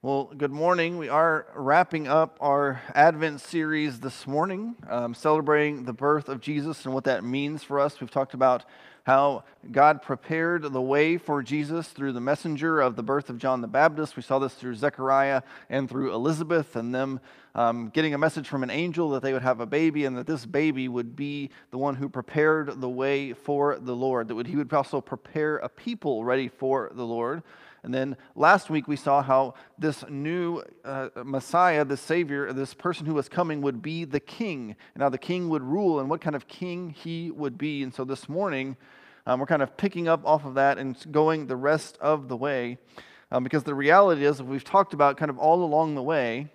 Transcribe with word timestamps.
Well, 0.00 0.30
good 0.38 0.52
morning. 0.52 0.96
We 0.96 1.08
are 1.08 1.46
wrapping 1.56 2.06
up 2.06 2.38
our 2.40 2.80
Advent 2.94 3.40
series 3.40 3.98
this 3.98 4.28
morning, 4.28 4.76
um, 4.88 5.12
celebrating 5.12 5.86
the 5.86 5.92
birth 5.92 6.28
of 6.28 6.40
Jesus 6.40 6.84
and 6.84 6.94
what 6.94 7.02
that 7.02 7.24
means 7.24 7.64
for 7.64 7.80
us. 7.80 8.00
We've 8.00 8.08
talked 8.08 8.32
about 8.32 8.64
how 9.02 9.42
God 9.72 10.00
prepared 10.00 10.62
the 10.62 10.80
way 10.80 11.16
for 11.18 11.42
Jesus 11.42 11.88
through 11.88 12.12
the 12.12 12.20
messenger 12.20 12.80
of 12.80 12.94
the 12.94 13.02
birth 13.02 13.28
of 13.28 13.38
John 13.38 13.60
the 13.60 13.66
Baptist. 13.66 14.14
We 14.14 14.22
saw 14.22 14.38
this 14.38 14.54
through 14.54 14.76
Zechariah 14.76 15.42
and 15.68 15.90
through 15.90 16.14
Elizabeth, 16.14 16.76
and 16.76 16.94
them 16.94 17.18
um, 17.56 17.88
getting 17.88 18.14
a 18.14 18.18
message 18.18 18.46
from 18.46 18.62
an 18.62 18.70
angel 18.70 19.10
that 19.10 19.22
they 19.24 19.32
would 19.32 19.42
have 19.42 19.58
a 19.58 19.66
baby 19.66 20.04
and 20.04 20.16
that 20.16 20.28
this 20.28 20.46
baby 20.46 20.86
would 20.86 21.16
be 21.16 21.50
the 21.72 21.78
one 21.78 21.96
who 21.96 22.08
prepared 22.08 22.80
the 22.80 22.88
way 22.88 23.32
for 23.32 23.76
the 23.80 23.96
Lord, 23.96 24.28
that 24.28 24.46
he 24.46 24.54
would 24.54 24.72
also 24.72 25.00
prepare 25.00 25.56
a 25.56 25.68
people 25.68 26.22
ready 26.22 26.46
for 26.46 26.92
the 26.94 27.04
Lord. 27.04 27.42
And 27.82 27.94
then 27.94 28.16
last 28.34 28.70
week 28.70 28.88
we 28.88 28.96
saw 28.96 29.22
how 29.22 29.54
this 29.78 30.04
new 30.08 30.62
uh, 30.84 31.08
Messiah, 31.24 31.84
this 31.84 32.00
Savior, 32.00 32.52
this 32.52 32.74
person 32.74 33.06
who 33.06 33.14
was 33.14 33.28
coming 33.28 33.62
would 33.62 33.82
be 33.82 34.04
the 34.04 34.20
king. 34.20 34.76
And 34.94 35.02
how 35.02 35.08
the 35.08 35.18
king 35.18 35.48
would 35.48 35.62
rule 35.62 36.00
and 36.00 36.10
what 36.10 36.20
kind 36.20 36.34
of 36.34 36.48
king 36.48 36.90
he 36.90 37.30
would 37.30 37.56
be. 37.56 37.82
And 37.82 37.94
so 37.94 38.04
this 38.04 38.28
morning 38.28 38.76
um, 39.26 39.40
we're 39.40 39.46
kind 39.46 39.62
of 39.62 39.76
picking 39.76 40.08
up 40.08 40.24
off 40.24 40.46
of 40.46 40.54
that 40.54 40.78
and 40.78 40.96
going 41.12 41.46
the 41.46 41.56
rest 41.56 41.98
of 42.00 42.28
the 42.28 42.36
way. 42.36 42.78
Um, 43.30 43.44
because 43.44 43.62
the 43.62 43.74
reality 43.74 44.24
is, 44.24 44.42
we've 44.42 44.64
talked 44.64 44.94
about 44.94 45.18
kind 45.18 45.30
of 45.30 45.38
all 45.38 45.62
along 45.62 45.96
the 45.96 46.02
way, 46.02 46.48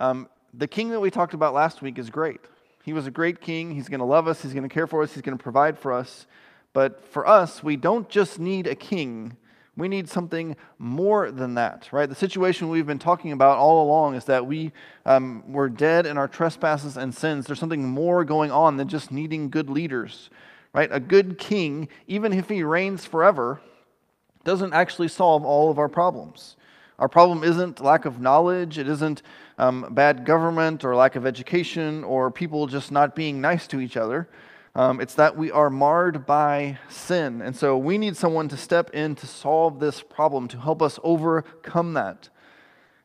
um, 0.00 0.28
the 0.52 0.66
king 0.66 0.88
that 0.88 0.98
we 0.98 1.12
talked 1.12 1.32
about 1.32 1.54
last 1.54 1.80
week 1.80 1.96
is 1.96 2.10
great. 2.10 2.40
He 2.82 2.92
was 2.92 3.06
a 3.06 3.10
great 3.12 3.40
king. 3.40 3.72
He's 3.72 3.88
going 3.88 4.00
to 4.00 4.06
love 4.06 4.26
us, 4.26 4.42
he's 4.42 4.52
going 4.52 4.68
to 4.68 4.72
care 4.72 4.88
for 4.88 5.02
us, 5.02 5.14
he's 5.14 5.22
going 5.22 5.38
to 5.38 5.42
provide 5.42 5.78
for 5.78 5.92
us. 5.92 6.26
But 6.72 7.04
for 7.04 7.26
us, 7.26 7.62
we 7.62 7.76
don't 7.76 8.08
just 8.08 8.40
need 8.40 8.66
a 8.66 8.74
king 8.74 9.36
we 9.78 9.88
need 9.88 10.08
something 10.08 10.56
more 10.78 11.30
than 11.30 11.54
that, 11.54 11.88
right? 11.92 12.08
The 12.08 12.14
situation 12.14 12.68
we've 12.68 12.86
been 12.86 12.98
talking 12.98 13.30
about 13.30 13.58
all 13.58 13.86
along 13.86 14.16
is 14.16 14.24
that 14.24 14.44
we 14.44 14.72
um, 15.06 15.44
we're 15.46 15.68
dead 15.68 16.04
in 16.04 16.18
our 16.18 16.26
trespasses 16.26 16.96
and 16.96 17.14
sins. 17.14 17.46
There's 17.46 17.60
something 17.60 17.88
more 17.88 18.24
going 18.24 18.50
on 18.50 18.76
than 18.76 18.88
just 18.88 19.12
needing 19.12 19.50
good 19.50 19.70
leaders, 19.70 20.30
right? 20.74 20.88
A 20.92 20.98
good 20.98 21.38
king, 21.38 21.88
even 22.08 22.32
if 22.32 22.48
he 22.48 22.64
reigns 22.64 23.04
forever, 23.04 23.60
doesn't 24.44 24.72
actually 24.72 25.08
solve 25.08 25.44
all 25.44 25.70
of 25.70 25.78
our 25.78 25.88
problems. 25.88 26.56
Our 26.98 27.08
problem 27.08 27.44
isn't 27.44 27.80
lack 27.80 28.04
of 28.04 28.20
knowledge, 28.20 28.78
it 28.78 28.88
isn't 28.88 29.22
um, 29.58 29.86
bad 29.90 30.24
government 30.24 30.84
or 30.84 30.96
lack 30.96 31.14
of 31.14 31.24
education 31.24 32.02
or 32.02 32.32
people 32.32 32.66
just 32.66 32.90
not 32.90 33.14
being 33.14 33.40
nice 33.40 33.68
to 33.68 33.80
each 33.80 33.96
other. 33.96 34.28
Um, 34.78 35.00
it's 35.00 35.14
that 35.14 35.36
we 35.36 35.50
are 35.50 35.70
marred 35.70 36.24
by 36.24 36.78
sin. 36.88 37.42
And 37.42 37.56
so 37.56 37.76
we 37.76 37.98
need 37.98 38.16
someone 38.16 38.46
to 38.50 38.56
step 38.56 38.90
in 38.90 39.16
to 39.16 39.26
solve 39.26 39.80
this 39.80 40.04
problem, 40.04 40.46
to 40.46 40.60
help 40.60 40.82
us 40.82 41.00
overcome 41.02 41.94
that. 41.94 42.28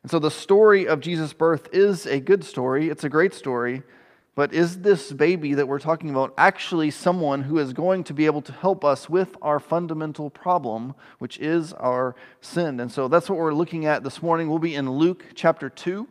And 0.04 0.08
so 0.08 0.20
the 0.20 0.30
story 0.30 0.86
of 0.86 1.00
Jesus' 1.00 1.32
birth 1.32 1.68
is 1.72 2.06
a 2.06 2.20
good 2.20 2.44
story, 2.44 2.90
it's 2.90 3.02
a 3.02 3.08
great 3.08 3.34
story. 3.34 3.82
But 4.36 4.54
is 4.54 4.82
this 4.82 5.10
baby 5.10 5.54
that 5.54 5.66
we're 5.66 5.80
talking 5.80 6.10
about 6.10 6.32
actually 6.38 6.92
someone 6.92 7.42
who 7.42 7.58
is 7.58 7.72
going 7.72 8.04
to 8.04 8.14
be 8.14 8.26
able 8.26 8.42
to 8.42 8.52
help 8.52 8.84
us 8.84 9.10
with 9.10 9.36
our 9.42 9.58
fundamental 9.58 10.30
problem, 10.30 10.94
which 11.18 11.38
is 11.38 11.72
our 11.72 12.14
sin? 12.40 12.78
And 12.78 12.92
so 12.92 13.08
that's 13.08 13.28
what 13.28 13.36
we're 13.36 13.52
looking 13.52 13.84
at 13.84 14.04
this 14.04 14.22
morning. 14.22 14.48
We'll 14.48 14.60
be 14.60 14.76
in 14.76 14.92
Luke 14.92 15.24
chapter 15.34 15.68
2. 15.68 16.06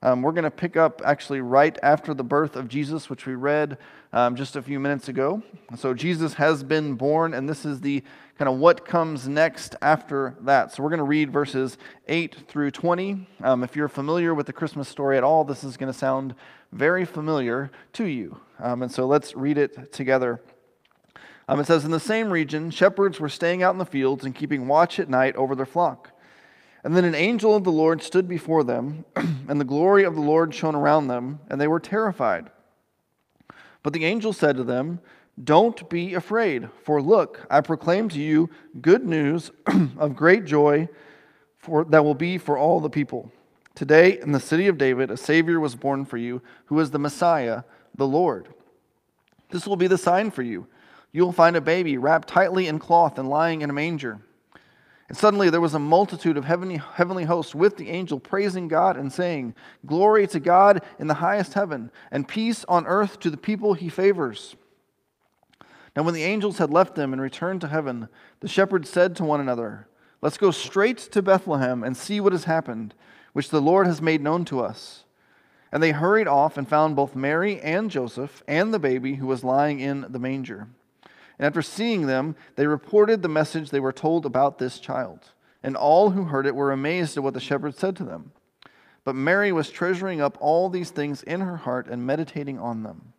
Um, 0.00 0.22
we're 0.22 0.32
going 0.32 0.44
to 0.44 0.50
pick 0.50 0.76
up 0.76 1.02
actually 1.04 1.40
right 1.40 1.76
after 1.82 2.14
the 2.14 2.22
birth 2.22 2.54
of 2.54 2.68
Jesus, 2.68 3.10
which 3.10 3.26
we 3.26 3.34
read 3.34 3.78
um, 4.12 4.36
just 4.36 4.54
a 4.54 4.62
few 4.62 4.78
minutes 4.78 5.08
ago. 5.08 5.42
So 5.76 5.92
Jesus 5.92 6.34
has 6.34 6.62
been 6.62 6.94
born, 6.94 7.34
and 7.34 7.48
this 7.48 7.64
is 7.64 7.80
the 7.80 8.04
kind 8.38 8.48
of 8.48 8.58
what 8.58 8.84
comes 8.84 9.26
next 9.26 9.74
after 9.82 10.36
that. 10.42 10.72
So 10.72 10.84
we're 10.84 10.90
going 10.90 10.98
to 10.98 11.04
read 11.04 11.32
verses 11.32 11.78
8 12.06 12.36
through 12.46 12.70
20. 12.70 13.26
Um, 13.42 13.64
if 13.64 13.74
you're 13.74 13.88
familiar 13.88 14.34
with 14.34 14.46
the 14.46 14.52
Christmas 14.52 14.88
story 14.88 15.16
at 15.16 15.24
all, 15.24 15.42
this 15.42 15.64
is 15.64 15.76
going 15.76 15.92
to 15.92 15.98
sound 15.98 16.36
very 16.70 17.04
familiar 17.04 17.72
to 17.94 18.04
you. 18.04 18.38
Um, 18.60 18.82
and 18.82 18.92
so 18.92 19.04
let's 19.04 19.34
read 19.34 19.58
it 19.58 19.92
together. 19.92 20.40
Um, 21.48 21.58
it 21.58 21.66
says, 21.66 21.84
In 21.84 21.90
the 21.90 21.98
same 21.98 22.30
region, 22.30 22.70
shepherds 22.70 23.18
were 23.18 23.28
staying 23.28 23.64
out 23.64 23.72
in 23.74 23.78
the 23.78 23.84
fields 23.84 24.24
and 24.24 24.32
keeping 24.32 24.68
watch 24.68 25.00
at 25.00 25.08
night 25.08 25.34
over 25.34 25.56
their 25.56 25.66
flock. 25.66 26.12
And 26.84 26.96
then 26.96 27.04
an 27.04 27.14
angel 27.14 27.56
of 27.56 27.64
the 27.64 27.72
Lord 27.72 28.02
stood 28.02 28.28
before 28.28 28.64
them, 28.64 29.04
and 29.16 29.60
the 29.60 29.64
glory 29.64 30.04
of 30.04 30.14
the 30.14 30.20
Lord 30.20 30.54
shone 30.54 30.74
around 30.74 31.08
them, 31.08 31.40
and 31.48 31.60
they 31.60 31.66
were 31.66 31.80
terrified. 31.80 32.50
But 33.82 33.92
the 33.92 34.04
angel 34.04 34.32
said 34.32 34.56
to 34.56 34.64
them, 34.64 35.00
Don't 35.42 35.88
be 35.88 36.14
afraid, 36.14 36.68
for 36.84 37.02
look, 37.02 37.46
I 37.50 37.60
proclaim 37.60 38.08
to 38.10 38.20
you 38.20 38.50
good 38.80 39.04
news 39.04 39.50
of 39.98 40.16
great 40.16 40.44
joy 40.44 40.88
for, 41.56 41.84
that 41.86 42.04
will 42.04 42.14
be 42.14 42.38
for 42.38 42.56
all 42.56 42.80
the 42.80 42.90
people. 42.90 43.32
Today, 43.74 44.18
in 44.20 44.32
the 44.32 44.40
city 44.40 44.66
of 44.66 44.78
David, 44.78 45.10
a 45.10 45.16
Savior 45.16 45.60
was 45.60 45.76
born 45.76 46.04
for 46.04 46.16
you, 46.16 46.42
who 46.66 46.80
is 46.80 46.90
the 46.90 46.98
Messiah, 46.98 47.62
the 47.94 48.06
Lord. 48.06 48.48
This 49.50 49.66
will 49.66 49.76
be 49.76 49.86
the 49.86 49.98
sign 49.98 50.30
for 50.30 50.42
you. 50.42 50.66
You 51.12 51.24
will 51.24 51.32
find 51.32 51.56
a 51.56 51.60
baby 51.60 51.96
wrapped 51.96 52.28
tightly 52.28 52.66
in 52.66 52.78
cloth 52.78 53.18
and 53.18 53.28
lying 53.28 53.62
in 53.62 53.70
a 53.70 53.72
manger. 53.72 54.20
And 55.08 55.16
suddenly 55.16 55.48
there 55.48 55.60
was 55.60 55.74
a 55.74 55.78
multitude 55.78 56.36
of 56.36 56.44
heavenly, 56.44 56.76
heavenly 56.76 57.24
hosts 57.24 57.54
with 57.54 57.78
the 57.78 57.88
angel 57.88 58.20
praising 58.20 58.68
God 58.68 58.96
and 58.96 59.10
saying, 59.10 59.54
Glory 59.86 60.26
to 60.28 60.38
God 60.38 60.82
in 60.98 61.06
the 61.06 61.14
highest 61.14 61.54
heaven, 61.54 61.90
and 62.10 62.28
peace 62.28 62.64
on 62.68 62.86
earth 62.86 63.18
to 63.20 63.30
the 63.30 63.38
people 63.38 63.72
he 63.72 63.88
favors. 63.88 64.54
Now, 65.96 66.02
when 66.02 66.14
the 66.14 66.24
angels 66.24 66.58
had 66.58 66.70
left 66.70 66.94
them 66.94 67.12
and 67.12 67.22
returned 67.22 67.62
to 67.62 67.68
heaven, 67.68 68.08
the 68.40 68.48
shepherds 68.48 68.90
said 68.90 69.16
to 69.16 69.24
one 69.24 69.40
another, 69.40 69.88
Let's 70.20 70.38
go 70.38 70.50
straight 70.50 70.98
to 70.98 71.22
Bethlehem 71.22 71.82
and 71.82 71.96
see 71.96 72.20
what 72.20 72.32
has 72.32 72.44
happened, 72.44 72.94
which 73.32 73.48
the 73.48 73.62
Lord 73.62 73.86
has 73.86 74.02
made 74.02 74.20
known 74.20 74.44
to 74.46 74.60
us. 74.60 75.04
And 75.72 75.82
they 75.82 75.92
hurried 75.92 76.28
off 76.28 76.56
and 76.56 76.68
found 76.68 76.96
both 76.96 77.16
Mary 77.16 77.60
and 77.60 77.90
Joseph 77.90 78.42
and 78.46 78.74
the 78.74 78.78
baby 78.78 79.14
who 79.14 79.26
was 79.26 79.44
lying 79.44 79.80
in 79.80 80.06
the 80.08 80.18
manger. 80.18 80.68
And 81.38 81.46
after 81.46 81.62
seeing 81.62 82.06
them, 82.06 82.36
they 82.56 82.66
reported 82.66 83.22
the 83.22 83.28
message 83.28 83.70
they 83.70 83.80
were 83.80 83.92
told 83.92 84.26
about 84.26 84.58
this 84.58 84.78
child. 84.78 85.20
And 85.62 85.76
all 85.76 86.10
who 86.10 86.24
heard 86.24 86.46
it 86.46 86.54
were 86.54 86.72
amazed 86.72 87.16
at 87.16 87.22
what 87.22 87.34
the 87.34 87.40
shepherds 87.40 87.78
said 87.78 87.96
to 87.96 88.04
them. 88.04 88.32
But 89.04 89.14
Mary 89.14 89.52
was 89.52 89.70
treasuring 89.70 90.20
up 90.20 90.36
all 90.40 90.68
these 90.68 90.90
things 90.90 91.22
in 91.22 91.40
her 91.40 91.56
heart 91.56 91.86
and 91.88 92.06
meditating 92.06 92.58
on 92.58 92.82
them. 92.82 93.12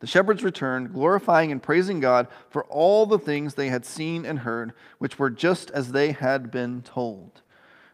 The 0.00 0.06
shepherds 0.06 0.42
returned, 0.42 0.92
glorifying 0.92 1.52
and 1.52 1.62
praising 1.62 2.00
God 2.00 2.26
for 2.50 2.64
all 2.64 3.06
the 3.06 3.18
things 3.18 3.54
they 3.54 3.68
had 3.68 3.84
seen 3.84 4.24
and 4.24 4.40
heard, 4.40 4.72
which 4.98 5.18
were 5.18 5.30
just 5.30 5.70
as 5.70 5.92
they 5.92 6.12
had 6.12 6.50
been 6.50 6.82
told. 6.82 7.42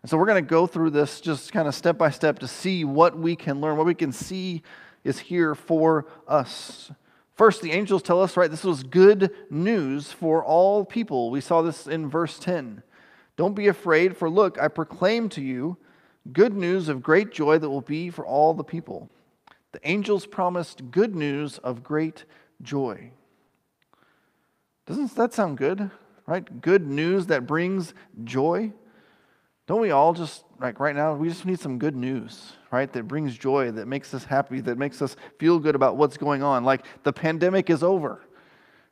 And 0.02 0.10
so 0.10 0.16
we're 0.16 0.26
going 0.26 0.42
to 0.42 0.48
go 0.48 0.66
through 0.66 0.90
this 0.90 1.20
just 1.20 1.52
kind 1.52 1.68
of 1.68 1.74
step 1.74 1.98
by 1.98 2.10
step 2.10 2.38
to 2.38 2.48
see 2.48 2.84
what 2.84 3.18
we 3.18 3.36
can 3.36 3.60
learn, 3.60 3.76
what 3.76 3.86
we 3.86 3.94
can 3.94 4.12
see 4.12 4.62
is 5.04 5.18
here 5.18 5.54
for 5.54 6.06
us. 6.26 6.92
First, 7.38 7.62
the 7.62 7.70
angels 7.70 8.02
tell 8.02 8.20
us, 8.20 8.36
right, 8.36 8.50
this 8.50 8.64
was 8.64 8.82
good 8.82 9.30
news 9.48 10.10
for 10.10 10.44
all 10.44 10.84
people. 10.84 11.30
We 11.30 11.40
saw 11.40 11.62
this 11.62 11.86
in 11.86 12.10
verse 12.10 12.36
10. 12.40 12.82
Don't 13.36 13.54
be 13.54 13.68
afraid, 13.68 14.16
for 14.16 14.28
look, 14.28 14.60
I 14.60 14.66
proclaim 14.66 15.28
to 15.30 15.40
you 15.40 15.76
good 16.32 16.52
news 16.52 16.88
of 16.88 17.00
great 17.00 17.30
joy 17.30 17.58
that 17.58 17.70
will 17.70 17.80
be 17.80 18.10
for 18.10 18.26
all 18.26 18.54
the 18.54 18.64
people. 18.64 19.08
The 19.70 19.78
angels 19.88 20.26
promised 20.26 20.90
good 20.90 21.14
news 21.14 21.58
of 21.58 21.84
great 21.84 22.24
joy. 22.60 23.12
Doesn't 24.86 25.14
that 25.14 25.32
sound 25.32 25.58
good? 25.58 25.92
Right? 26.26 26.60
Good 26.60 26.88
news 26.88 27.26
that 27.26 27.46
brings 27.46 27.94
joy. 28.24 28.72
Don't 29.68 29.82
we 29.82 29.90
all 29.90 30.14
just, 30.14 30.44
like 30.58 30.80
right 30.80 30.96
now, 30.96 31.14
we 31.14 31.28
just 31.28 31.44
need 31.44 31.60
some 31.60 31.78
good 31.78 31.94
news, 31.94 32.54
right? 32.70 32.90
That 32.90 33.06
brings 33.06 33.36
joy, 33.36 33.70
that 33.72 33.86
makes 33.86 34.14
us 34.14 34.24
happy, 34.24 34.62
that 34.62 34.78
makes 34.78 35.02
us 35.02 35.14
feel 35.38 35.58
good 35.58 35.74
about 35.74 35.98
what's 35.98 36.16
going 36.16 36.42
on. 36.42 36.64
Like 36.64 36.86
the 37.02 37.12
pandemic 37.12 37.68
is 37.68 37.82
over, 37.82 38.22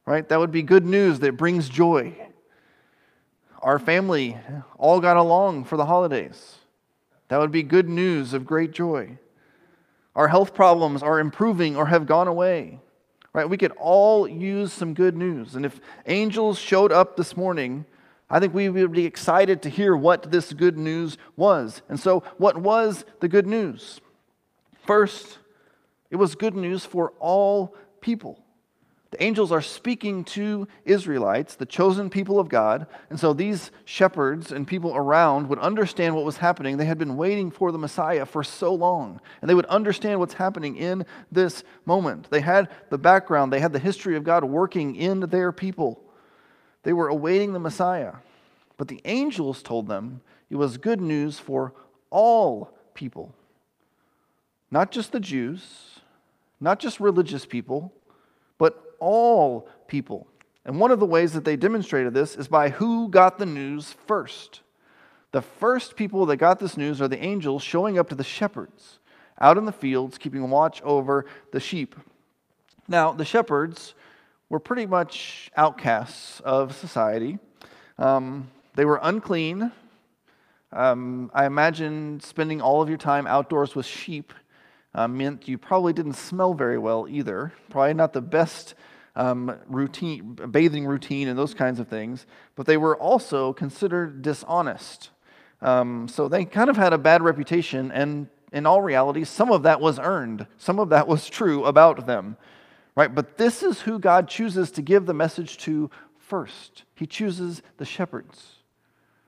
right? 0.04 0.28
That 0.28 0.38
would 0.38 0.52
be 0.52 0.60
good 0.62 0.84
news 0.84 1.18
that 1.20 1.38
brings 1.38 1.70
joy. 1.70 2.14
Our 3.62 3.78
family 3.78 4.36
all 4.76 5.00
got 5.00 5.16
along 5.16 5.64
for 5.64 5.78
the 5.78 5.86
holidays. 5.86 6.56
That 7.28 7.38
would 7.38 7.50
be 7.50 7.62
good 7.62 7.88
news 7.88 8.34
of 8.34 8.44
great 8.44 8.72
joy. 8.72 9.18
Our 10.14 10.28
health 10.28 10.52
problems 10.52 11.02
are 11.02 11.18
improving 11.18 11.74
or 11.74 11.86
have 11.86 12.06
gone 12.06 12.28
away. 12.28 12.80
Right? 13.32 13.48
We 13.48 13.56
could 13.56 13.72
all 13.72 14.28
use 14.28 14.74
some 14.74 14.92
good 14.92 15.16
news. 15.16 15.56
And 15.56 15.64
if 15.64 15.80
angels 16.04 16.58
showed 16.58 16.92
up 16.92 17.16
this 17.16 17.34
morning 17.34 17.86
I 18.28 18.40
think 18.40 18.54
we 18.54 18.68
would 18.68 18.92
be 18.92 19.06
excited 19.06 19.62
to 19.62 19.68
hear 19.68 19.96
what 19.96 20.30
this 20.30 20.52
good 20.52 20.76
news 20.76 21.16
was. 21.36 21.82
And 21.88 21.98
so, 21.98 22.24
what 22.38 22.56
was 22.56 23.04
the 23.20 23.28
good 23.28 23.46
news? 23.46 24.00
First, 24.84 25.38
it 26.10 26.16
was 26.16 26.34
good 26.34 26.54
news 26.54 26.84
for 26.84 27.12
all 27.20 27.74
people. 28.00 28.42
The 29.12 29.22
angels 29.22 29.52
are 29.52 29.62
speaking 29.62 30.24
to 30.24 30.66
Israelites, 30.84 31.54
the 31.54 31.64
chosen 31.64 32.10
people 32.10 32.40
of 32.40 32.48
God. 32.48 32.86
And 33.08 33.18
so 33.18 33.32
these 33.32 33.70
shepherds 33.84 34.50
and 34.50 34.66
people 34.66 34.96
around 34.96 35.48
would 35.48 35.60
understand 35.60 36.14
what 36.14 36.24
was 36.24 36.36
happening. 36.36 36.76
They 36.76 36.84
had 36.84 36.98
been 36.98 37.16
waiting 37.16 37.50
for 37.50 37.70
the 37.70 37.78
Messiah 37.78 38.26
for 38.26 38.42
so 38.42 38.74
long. 38.74 39.20
And 39.40 39.48
they 39.48 39.54
would 39.54 39.66
understand 39.66 40.18
what's 40.18 40.34
happening 40.34 40.76
in 40.76 41.06
this 41.30 41.62
moment. 41.84 42.28
They 42.30 42.40
had 42.40 42.68
the 42.90 42.98
background, 42.98 43.52
they 43.52 43.60
had 43.60 43.72
the 43.72 43.78
history 43.78 44.16
of 44.16 44.24
God 44.24 44.44
working 44.44 44.96
in 44.96 45.20
their 45.20 45.52
people. 45.52 46.02
They 46.86 46.92
were 46.92 47.08
awaiting 47.08 47.52
the 47.52 47.58
Messiah. 47.58 48.12
But 48.76 48.86
the 48.86 49.00
angels 49.06 49.60
told 49.60 49.88
them 49.88 50.20
it 50.50 50.54
was 50.54 50.78
good 50.78 51.00
news 51.00 51.36
for 51.36 51.72
all 52.10 52.78
people. 52.94 53.34
Not 54.70 54.92
just 54.92 55.10
the 55.10 55.18
Jews, 55.18 55.98
not 56.60 56.78
just 56.78 57.00
religious 57.00 57.44
people, 57.44 57.92
but 58.56 58.94
all 59.00 59.68
people. 59.88 60.28
And 60.64 60.78
one 60.78 60.92
of 60.92 61.00
the 61.00 61.06
ways 61.06 61.32
that 61.32 61.44
they 61.44 61.56
demonstrated 61.56 62.14
this 62.14 62.36
is 62.36 62.46
by 62.46 62.68
who 62.68 63.08
got 63.08 63.40
the 63.40 63.46
news 63.46 63.96
first. 64.06 64.60
The 65.32 65.42
first 65.42 65.96
people 65.96 66.24
that 66.26 66.36
got 66.36 66.60
this 66.60 66.76
news 66.76 67.02
are 67.02 67.08
the 67.08 67.18
angels 67.18 67.64
showing 67.64 67.98
up 67.98 68.08
to 68.10 68.14
the 68.14 68.22
shepherds 68.22 69.00
out 69.40 69.58
in 69.58 69.64
the 69.64 69.72
fields, 69.72 70.18
keeping 70.18 70.48
watch 70.50 70.80
over 70.82 71.26
the 71.50 71.58
sheep. 71.58 71.96
Now, 72.86 73.10
the 73.10 73.24
shepherds 73.24 73.96
were 74.48 74.60
pretty 74.60 74.86
much 74.86 75.50
outcasts 75.56 76.40
of 76.40 76.74
society. 76.76 77.38
Um, 77.98 78.50
they 78.74 78.84
were 78.84 79.00
unclean. 79.02 79.72
Um, 80.72 81.30
I 81.34 81.46
imagine 81.46 82.20
spending 82.20 82.60
all 82.60 82.82
of 82.82 82.88
your 82.88 82.98
time 82.98 83.26
outdoors 83.26 83.74
with 83.74 83.86
sheep 83.86 84.32
uh, 84.94 85.08
meant 85.08 85.48
you 85.48 85.58
probably 85.58 85.92
didn't 85.92 86.14
smell 86.14 86.54
very 86.54 86.78
well 86.78 87.06
either. 87.08 87.52
Probably 87.70 87.94
not 87.94 88.12
the 88.12 88.22
best 88.22 88.74
um, 89.14 89.56
routine, 89.66 90.34
bathing 90.50 90.86
routine, 90.86 91.28
and 91.28 91.38
those 91.38 91.54
kinds 91.54 91.80
of 91.80 91.88
things. 91.88 92.26
But 92.54 92.66
they 92.66 92.76
were 92.76 92.96
also 92.96 93.52
considered 93.52 94.22
dishonest. 94.22 95.10
Um, 95.62 96.06
so 96.08 96.28
they 96.28 96.44
kind 96.44 96.70
of 96.70 96.76
had 96.76 96.92
a 96.92 96.98
bad 96.98 97.22
reputation, 97.22 97.90
and 97.90 98.28
in 98.52 98.66
all 98.66 98.82
reality, 98.82 99.24
some 99.24 99.50
of 99.50 99.62
that 99.64 99.80
was 99.80 99.98
earned. 99.98 100.46
Some 100.58 100.78
of 100.78 100.90
that 100.90 101.08
was 101.08 101.28
true 101.28 101.64
about 101.64 102.06
them, 102.06 102.36
right? 102.96 103.14
But 103.14 103.36
this 103.36 103.62
is 103.62 103.82
who 103.82 104.00
God 104.00 104.28
chooses 104.28 104.72
to 104.72 104.82
give 104.82 105.06
the 105.06 105.14
message 105.14 105.58
to 105.58 105.90
first. 106.18 106.82
He 106.94 107.06
chooses 107.06 107.62
the 107.76 107.84
shepherds. 107.84 108.54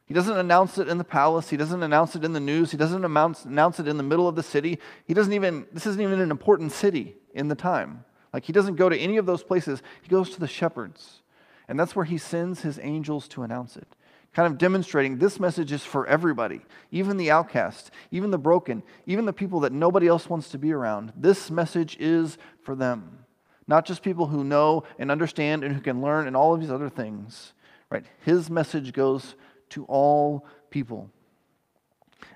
He 0.07 0.15
doesn't 0.15 0.37
announce 0.37 0.79
it 0.79 0.89
in 0.89 0.99
the 0.99 1.05
palace. 1.05 1.51
He 1.51 1.57
doesn't 1.57 1.83
announce 1.83 2.17
it 2.17 2.25
in 2.25 2.33
the 2.33 2.41
news. 2.41 2.71
He 2.71 2.77
doesn't 2.79 3.05
announce, 3.05 3.45
announce 3.45 3.79
it 3.79 3.87
in 3.87 3.99
the 3.99 4.03
middle 4.03 4.27
of 4.27 4.35
the 4.35 4.43
city. 4.43 4.79
He 5.05 5.15
doesn't 5.15 5.35
even, 5.35 5.67
this 5.73 5.87
isn't 5.87 6.01
even 6.01 6.21
an 6.21 6.31
important 6.31 6.73
city 6.73 7.15
in 7.35 7.49
the 7.49 7.55
time. 7.55 8.05
Like 8.33 8.45
he 8.45 8.53
doesn't 8.53 8.77
go 8.77 8.89
to 8.89 8.99
any 8.99 9.19
of 9.19 9.27
those 9.27 9.43
places. 9.43 9.83
He 10.03 10.09
goes 10.09 10.31
to 10.31 10.41
the 10.41 10.49
shepherds. 10.49 11.23
And 11.69 11.79
that's 11.79 11.95
where 11.95 12.07
he 12.07 12.17
sends 12.17 12.63
his 12.63 12.81
angels 12.83 13.29
to 13.29 13.43
announce 13.43 13.77
it 13.77 13.87
kind 14.35 14.53
of 14.53 14.59
demonstrating 14.59 15.19
this 15.19 15.41
message 15.41 15.73
is 15.73 15.83
for 15.83 16.07
everybody, 16.07 16.61
even 16.93 17.17
the 17.17 17.31
outcast, 17.31 17.91
even 18.11 18.31
the 18.31 18.39
broken, 18.39 18.83
even 19.07 19.25
the 19.25 19.33
people 19.33 19.61
that 19.61 19.73
nobody 19.73 20.07
else 20.07 20.29
wants 20.29 20.51
to 20.51 20.59
be 20.59 20.73
around. 20.73 21.13
This 21.17 21.51
message 21.51 21.97
is 21.99 22.39
for 22.63 22.75
them. 22.75 23.25
Not 23.69 23.87
just 23.87 24.03
people 24.03 24.27
who 24.27 24.43
know 24.43 24.83
and 24.99 25.11
understand 25.11 25.63
and 25.63 25.75
who 25.75 25.81
can 25.81 26.03
learn 26.03 26.27
and 26.27 26.37
all 26.37 26.55
of 26.55 26.61
these 26.61 26.71
other 26.71 26.89
things. 26.89 27.53
Right? 27.91 28.05
His 28.25 28.51
message 28.51 28.93
goes 28.93 29.37
to 29.71 29.85
all 29.85 30.45
people. 30.71 31.11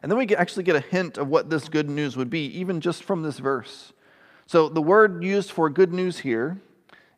And 0.02 0.10
then 0.10 0.18
we 0.18 0.28
actually 0.36 0.62
get 0.62 0.76
a 0.76 0.80
hint 0.80 1.18
of 1.18 1.28
what 1.28 1.50
this 1.50 1.68
good 1.68 1.90
news 1.90 2.16
would 2.16 2.30
be, 2.30 2.46
even 2.58 2.80
just 2.80 3.02
from 3.02 3.22
this 3.22 3.38
verse. 3.38 3.92
So 4.46 4.68
the 4.68 4.82
word 4.82 5.24
used 5.24 5.50
for 5.50 5.68
good 5.68 5.92
news 5.92 6.20
here 6.20 6.60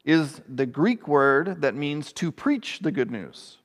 is 0.04 0.40
the 0.48 0.66
Greek 0.66 1.06
word 1.06 1.60
that 1.60 1.74
means 1.74 2.12
to 2.14 2.32
preach 2.32 2.78
the 2.80 2.90
good 2.90 3.10
news 3.10 3.58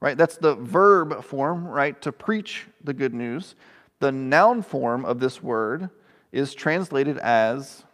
right? 0.00 0.16
That's 0.16 0.36
the 0.36 0.54
verb 0.54 1.22
form, 1.22 1.66
right? 1.66 2.00
To 2.02 2.12
preach 2.12 2.66
the 2.82 2.94
good 2.94 3.14
news. 3.14 3.54
The 4.00 4.10
noun 4.10 4.62
form 4.62 5.04
of 5.04 5.20
this 5.20 5.42
word 5.42 5.90
is 6.32 6.54
translated 6.54 7.18
as 7.18 7.84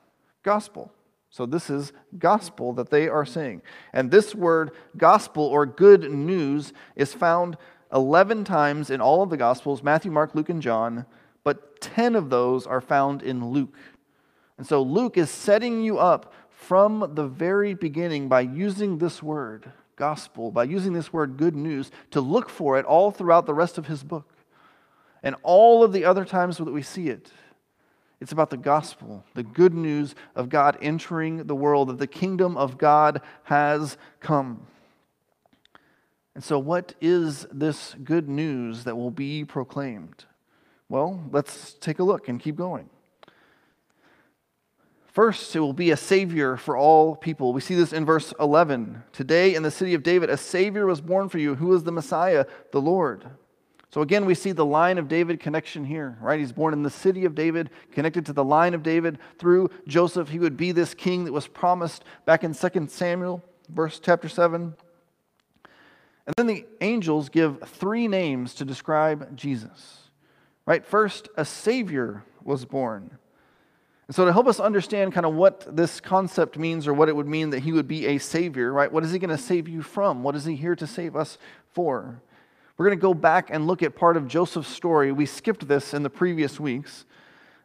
gospel. 0.42 0.92
So 1.30 1.44
this 1.46 1.68
is 1.68 1.92
gospel 2.18 2.72
that 2.74 2.90
they 2.90 3.08
are 3.08 3.26
saying. 3.26 3.62
And 3.92 4.10
this 4.10 4.34
word 4.34 4.70
gospel 4.96 5.44
or 5.44 5.66
good 5.66 6.10
news 6.10 6.72
is 6.94 7.12
found 7.12 7.56
11 7.92 8.44
times 8.44 8.90
in 8.90 9.00
all 9.00 9.22
of 9.22 9.30
the 9.30 9.36
gospels 9.36 9.82
Matthew, 9.82 10.10
Mark, 10.10 10.34
Luke, 10.34 10.48
and 10.48 10.62
John, 10.62 11.06
but 11.44 11.80
10 11.80 12.16
of 12.16 12.30
those 12.30 12.66
are 12.66 12.80
found 12.80 13.22
in 13.22 13.50
Luke. 13.50 13.76
And 14.58 14.66
so 14.66 14.82
Luke 14.82 15.16
is 15.16 15.30
setting 15.30 15.82
you 15.82 15.98
up 15.98 16.32
from 16.48 17.12
the 17.14 17.26
very 17.26 17.74
beginning 17.74 18.28
by 18.28 18.40
using 18.40 18.98
this 18.98 19.22
word 19.22 19.70
gospel, 19.96 20.50
by 20.50 20.64
using 20.64 20.92
this 20.92 21.12
word 21.12 21.36
good 21.36 21.54
news, 21.54 21.90
to 22.10 22.20
look 22.20 22.48
for 22.48 22.78
it 22.78 22.84
all 22.84 23.10
throughout 23.10 23.46
the 23.46 23.54
rest 23.54 23.78
of 23.78 23.86
his 23.86 24.02
book. 24.02 24.32
And 25.22 25.36
all 25.42 25.82
of 25.82 25.92
the 25.92 26.04
other 26.04 26.24
times 26.24 26.58
that 26.58 26.64
we 26.64 26.82
see 26.82 27.08
it, 27.08 27.30
it's 28.20 28.32
about 28.32 28.50
the 28.50 28.56
gospel, 28.56 29.24
the 29.34 29.42
good 29.42 29.74
news 29.74 30.14
of 30.34 30.48
God 30.48 30.78
entering 30.80 31.44
the 31.44 31.54
world, 31.54 31.88
that 31.88 31.98
the 31.98 32.06
kingdom 32.06 32.56
of 32.56 32.78
God 32.78 33.20
has 33.44 33.98
come. 34.20 34.66
And 36.34 36.42
so, 36.42 36.58
what 36.58 36.94
is 37.00 37.46
this 37.52 37.94
good 38.04 38.28
news 38.28 38.84
that 38.84 38.96
will 38.96 39.10
be 39.10 39.44
proclaimed? 39.44 40.24
Well, 40.88 41.22
let's 41.30 41.74
take 41.74 41.98
a 41.98 42.04
look 42.04 42.28
and 42.28 42.40
keep 42.40 42.56
going. 42.56 42.88
First, 45.06 45.56
it 45.56 45.60
will 45.60 45.72
be 45.72 45.90
a 45.90 45.96
Savior 45.96 46.58
for 46.58 46.76
all 46.76 47.16
people. 47.16 47.54
We 47.54 47.62
see 47.62 47.74
this 47.74 47.94
in 47.94 48.04
verse 48.04 48.34
11. 48.38 49.02
Today, 49.12 49.54
in 49.54 49.62
the 49.62 49.70
city 49.70 49.94
of 49.94 50.02
David, 50.02 50.28
a 50.28 50.36
Savior 50.36 50.84
was 50.84 51.00
born 51.00 51.30
for 51.30 51.38
you, 51.38 51.54
who 51.54 51.74
is 51.74 51.84
the 51.84 51.92
Messiah, 51.92 52.44
the 52.70 52.82
Lord. 52.82 53.24
So 53.90 54.02
again, 54.02 54.26
we 54.26 54.34
see 54.34 54.52
the 54.52 54.64
line 54.64 54.98
of 54.98 55.08
David 55.08 55.40
connection 55.40 55.84
here, 55.84 56.18
right? 56.20 56.40
He's 56.40 56.52
born 56.52 56.72
in 56.72 56.82
the 56.82 56.90
city 56.90 57.24
of 57.24 57.34
David, 57.34 57.70
connected 57.92 58.26
to 58.26 58.32
the 58.32 58.44
line 58.44 58.74
of 58.74 58.82
David 58.82 59.18
through 59.38 59.70
Joseph. 59.86 60.28
He 60.28 60.38
would 60.38 60.56
be 60.56 60.72
this 60.72 60.92
king 60.92 61.24
that 61.24 61.32
was 61.32 61.46
promised 61.46 62.04
back 62.24 62.44
in 62.44 62.52
2 62.52 62.88
Samuel, 62.88 63.42
verse 63.68 64.00
chapter 64.02 64.28
7. 64.28 64.74
And 66.26 66.34
then 66.36 66.46
the 66.48 66.66
angels 66.80 67.28
give 67.28 67.60
three 67.64 68.08
names 68.08 68.54
to 68.54 68.64
describe 68.64 69.36
Jesus, 69.36 70.10
right? 70.66 70.84
First, 70.84 71.28
a 71.36 71.44
Savior 71.44 72.24
was 72.42 72.64
born. 72.64 73.16
And 74.08 74.14
so, 74.14 74.24
to 74.24 74.32
help 74.32 74.46
us 74.46 74.60
understand 74.60 75.12
kind 75.12 75.26
of 75.26 75.34
what 75.34 75.66
this 75.74 76.00
concept 76.00 76.58
means 76.58 76.86
or 76.86 76.94
what 76.94 77.08
it 77.08 77.16
would 77.16 77.26
mean 77.26 77.50
that 77.50 77.60
he 77.60 77.72
would 77.72 77.88
be 77.88 78.06
a 78.06 78.18
savior, 78.18 78.72
right? 78.72 78.90
What 78.90 79.04
is 79.04 79.10
he 79.10 79.18
going 79.18 79.30
to 79.30 79.38
save 79.38 79.68
you 79.68 79.82
from? 79.82 80.22
What 80.22 80.36
is 80.36 80.44
he 80.44 80.54
here 80.54 80.76
to 80.76 80.86
save 80.86 81.16
us 81.16 81.38
for? 81.72 82.22
We're 82.76 82.86
going 82.86 82.98
to 82.98 83.02
go 83.02 83.14
back 83.14 83.48
and 83.50 83.66
look 83.66 83.82
at 83.82 83.96
part 83.96 84.18
of 84.18 84.28
Joseph's 84.28 84.68
story. 84.68 85.10
We 85.10 85.24
skipped 85.24 85.66
this 85.66 85.94
in 85.94 86.02
the 86.02 86.10
previous 86.10 86.60
weeks, 86.60 87.06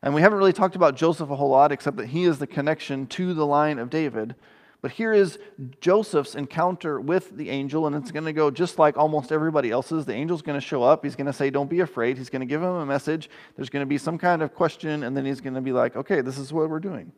and 0.01 0.15
we 0.15 0.21
haven't 0.21 0.37
really 0.37 0.53
talked 0.53 0.77
about 0.77 0.95
Joseph 0.95 1.29
a 1.29 1.35
whole 1.35 1.49
lot, 1.49 1.73
except 1.73 1.97
that 1.97 2.07
he 2.07 2.23
is 2.23 2.39
the 2.39 2.47
connection 2.47 3.07
to 3.07 3.33
the 3.33 3.45
line 3.45 3.77
of 3.77 3.89
David. 3.89 4.35
But 4.81 4.91
here 4.91 5.13
is 5.13 5.37
Joseph's 5.79 6.33
encounter 6.33 6.99
with 6.99 7.35
the 7.37 7.49
angel, 7.49 7.85
and 7.87 7.95
it's 7.95 8.11
going 8.11 8.25
to 8.25 8.33
go 8.33 8.49
just 8.49 8.79
like 8.79 8.97
almost 8.97 9.31
everybody 9.33 9.69
else's. 9.69 10.05
The 10.05 10.15
angel's 10.15 10.41
going 10.41 10.59
to 10.59 10.65
show 10.65 10.81
up. 10.81 11.03
He's 11.03 11.15
going 11.15 11.27
to 11.27 11.33
say, 11.33 11.49
Don't 11.49 11.69
be 11.69 11.81
afraid. 11.81 12.17
He's 12.17 12.29
going 12.29 12.39
to 12.39 12.47
give 12.47 12.61
him 12.61 12.69
a 12.69 12.85
message. 12.85 13.29
There's 13.55 13.69
going 13.69 13.81
to 13.81 13.87
be 13.87 13.97
some 13.97 14.17
kind 14.17 14.41
of 14.41 14.55
question, 14.55 15.03
and 15.03 15.15
then 15.15 15.25
he's 15.25 15.41
going 15.41 15.53
to 15.53 15.61
be 15.61 15.73
like, 15.73 15.95
Okay, 15.97 16.21
this 16.21 16.37
is 16.37 16.51
what 16.51 16.69
we're 16.69 16.79
doing. 16.79 17.11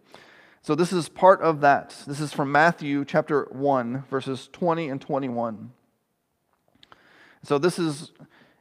So 0.61 0.75
this 0.75 0.91
is 0.91 1.09
part 1.09 1.41
of 1.41 1.61
that. 1.61 1.95
This 2.07 2.19
is 2.19 2.33
from 2.33 2.51
Matthew 2.51 3.05
chapter 3.05 3.47
1, 3.51 4.05
verses 4.09 4.49
20 4.51 4.89
and 4.89 4.99
21. 4.99 5.71
So 7.43 7.57
this 7.57 7.77
is, 7.77 8.11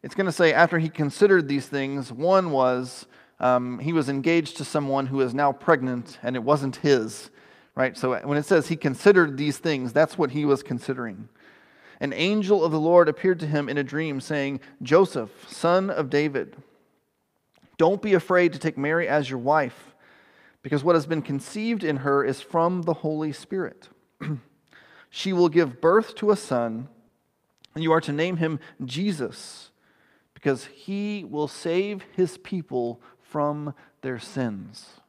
it's 0.03 0.15
going 0.15 0.27
to 0.27 0.33
say, 0.33 0.53
after 0.53 0.79
he 0.79 0.89
considered 0.89 1.49
these 1.49 1.67
things, 1.67 2.13
one 2.13 2.51
was 2.51 3.07
um, 3.41 3.79
he 3.79 3.93
was 3.93 4.09
engaged 4.09 4.57
to 4.59 4.65
someone 4.65 5.07
who 5.07 5.21
is 5.21 5.35
now 5.35 5.53
pregnant, 5.53 6.19
and 6.23 6.37
it 6.37 6.43
wasn't 6.43 6.77
his 6.77 7.31
right? 7.75 7.97
So 7.97 8.19
when 8.27 8.39
it 8.39 8.45
says 8.45 8.69
he 8.69 8.77
considered 8.77 9.37
these 9.37 9.59
things, 9.59 9.93
that's 9.93 10.19
what 10.19 10.31
he 10.31 10.45
was 10.45 10.63
considering. 10.63 11.29
An 12.01 12.13
angel 12.13 12.65
of 12.65 12.73
the 12.73 12.81
Lord 12.81 13.09
appeared 13.09 13.41
to 13.41 13.47
him 13.47 13.69
in 13.69 13.79
a 13.79 13.85
dream, 13.85 14.21
saying, 14.21 14.61
Joseph, 14.83 15.31
son 15.49 15.89
of 15.89 16.11
David, 16.11 16.57
don't 17.79 18.03
be 18.03 18.15
afraid 18.15 18.53
to 18.53 18.59
take 18.59 18.77
Mary 18.77 19.09
as 19.09 19.31
your 19.31 19.39
wife, 19.39 19.95
because 20.63 20.85
what 20.85 20.97
has 20.97 21.07
been 21.07 21.23
conceived 21.23 21.85
in 21.85 21.99
her 21.99 22.25
is 22.25 22.41
from 22.41 22.83
the 22.83 22.95
Holy 22.95 23.33
Spirit. 23.33 23.89
she 25.11 25.33
will 25.33 25.49
give 25.49 25.81
birth 25.81 26.15
to 26.17 26.31
a 26.31 26.37
son, 26.37 26.89
and 27.75 27.83
you 27.83 27.93
are 27.93 28.01
to 28.01 28.13
name 28.13 28.37
him 28.37 28.59
Jesus, 28.85 29.71
because 30.35 30.67
he 30.67 31.25
will 31.25 31.49
save 31.49 32.05
his 32.17 32.39
people 32.39 33.01
from 33.21 33.75
their 34.03 34.19
sins. 34.19 35.01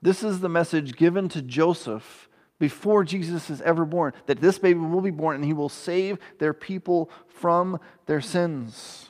This 0.00 0.22
is 0.22 0.40
the 0.40 0.48
message 0.48 0.96
given 0.96 1.28
to 1.30 1.42
Joseph 1.42 2.28
before 2.58 3.04
Jesus 3.04 3.50
is 3.50 3.60
ever 3.62 3.84
born 3.84 4.12
that 4.26 4.40
this 4.40 4.58
baby 4.58 4.78
will 4.80 5.00
be 5.00 5.10
born 5.10 5.36
and 5.36 5.44
he 5.44 5.52
will 5.52 5.68
save 5.68 6.18
their 6.38 6.52
people 6.52 7.10
from 7.26 7.80
their 8.06 8.20
sins. 8.20 9.08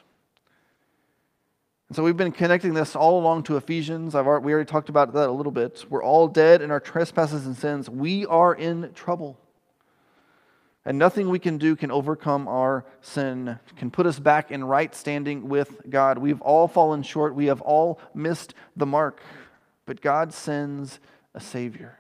And 1.89 1.97
so 1.97 2.03
we've 2.03 2.17
been 2.17 2.33
connecting 2.33 2.75
this 2.75 2.95
all 2.95 3.19
along 3.19 3.45
to 3.45 3.57
Ephesians. 3.57 4.15
I've 4.15 4.27
already, 4.27 4.45
we 4.45 4.53
already 4.53 4.69
talked 4.69 4.91
about 4.91 5.15
that 5.15 5.29
a 5.29 5.33
little 5.33 5.53
bit. 5.53 5.87
We're 5.89 6.05
all 6.05 6.29
dead 6.29 6.61
in 6.61 6.71
our 6.71 6.81
trespasses 6.81 7.47
and 7.47 7.57
sins. 7.57 7.89
We 7.89 8.27
are 8.27 8.55
in 8.55 8.93
trouble. 8.93 9.39
And 10.89 10.99
nothing 10.99 11.29
we 11.29 11.39
can 11.39 11.59
do 11.59 11.77
can 11.77 11.91
overcome 11.91 12.49
our 12.49 12.87
sin, 13.03 13.59
can 13.77 13.91
put 13.91 14.07
us 14.07 14.19
back 14.19 14.51
in 14.51 14.65
right 14.65 14.95
standing 14.95 15.51
with 15.51 15.83
God. 15.91 16.17
We've 16.17 16.41
all 16.41 16.67
fallen 16.67 17.03
short. 17.03 17.35
We 17.35 17.45
have 17.47 17.61
all 17.61 18.01
missed 18.15 18.55
the 18.75 18.87
mark. 18.87 19.21
But 19.85 20.01
God 20.01 20.33
sends 20.33 20.99
a 21.35 21.41
Savior, 21.41 21.99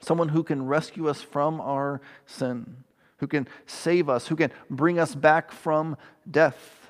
someone 0.00 0.30
who 0.30 0.42
can 0.42 0.66
rescue 0.66 1.08
us 1.08 1.22
from 1.22 1.60
our 1.60 2.00
sin, 2.26 2.78
who 3.18 3.28
can 3.28 3.46
save 3.64 4.08
us, 4.08 4.26
who 4.26 4.34
can 4.34 4.50
bring 4.68 4.98
us 4.98 5.14
back 5.14 5.52
from 5.52 5.96
death. 6.28 6.88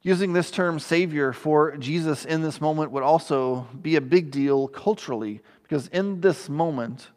Using 0.00 0.32
this 0.32 0.50
term 0.50 0.80
Savior 0.80 1.34
for 1.34 1.76
Jesus 1.76 2.24
in 2.24 2.40
this 2.40 2.58
moment 2.58 2.90
would 2.90 3.02
also 3.02 3.68
be 3.82 3.96
a 3.96 4.00
big 4.00 4.30
deal 4.30 4.66
culturally, 4.66 5.42
because 5.62 5.88
in 5.88 6.22
this 6.22 6.48
moment 6.48 7.08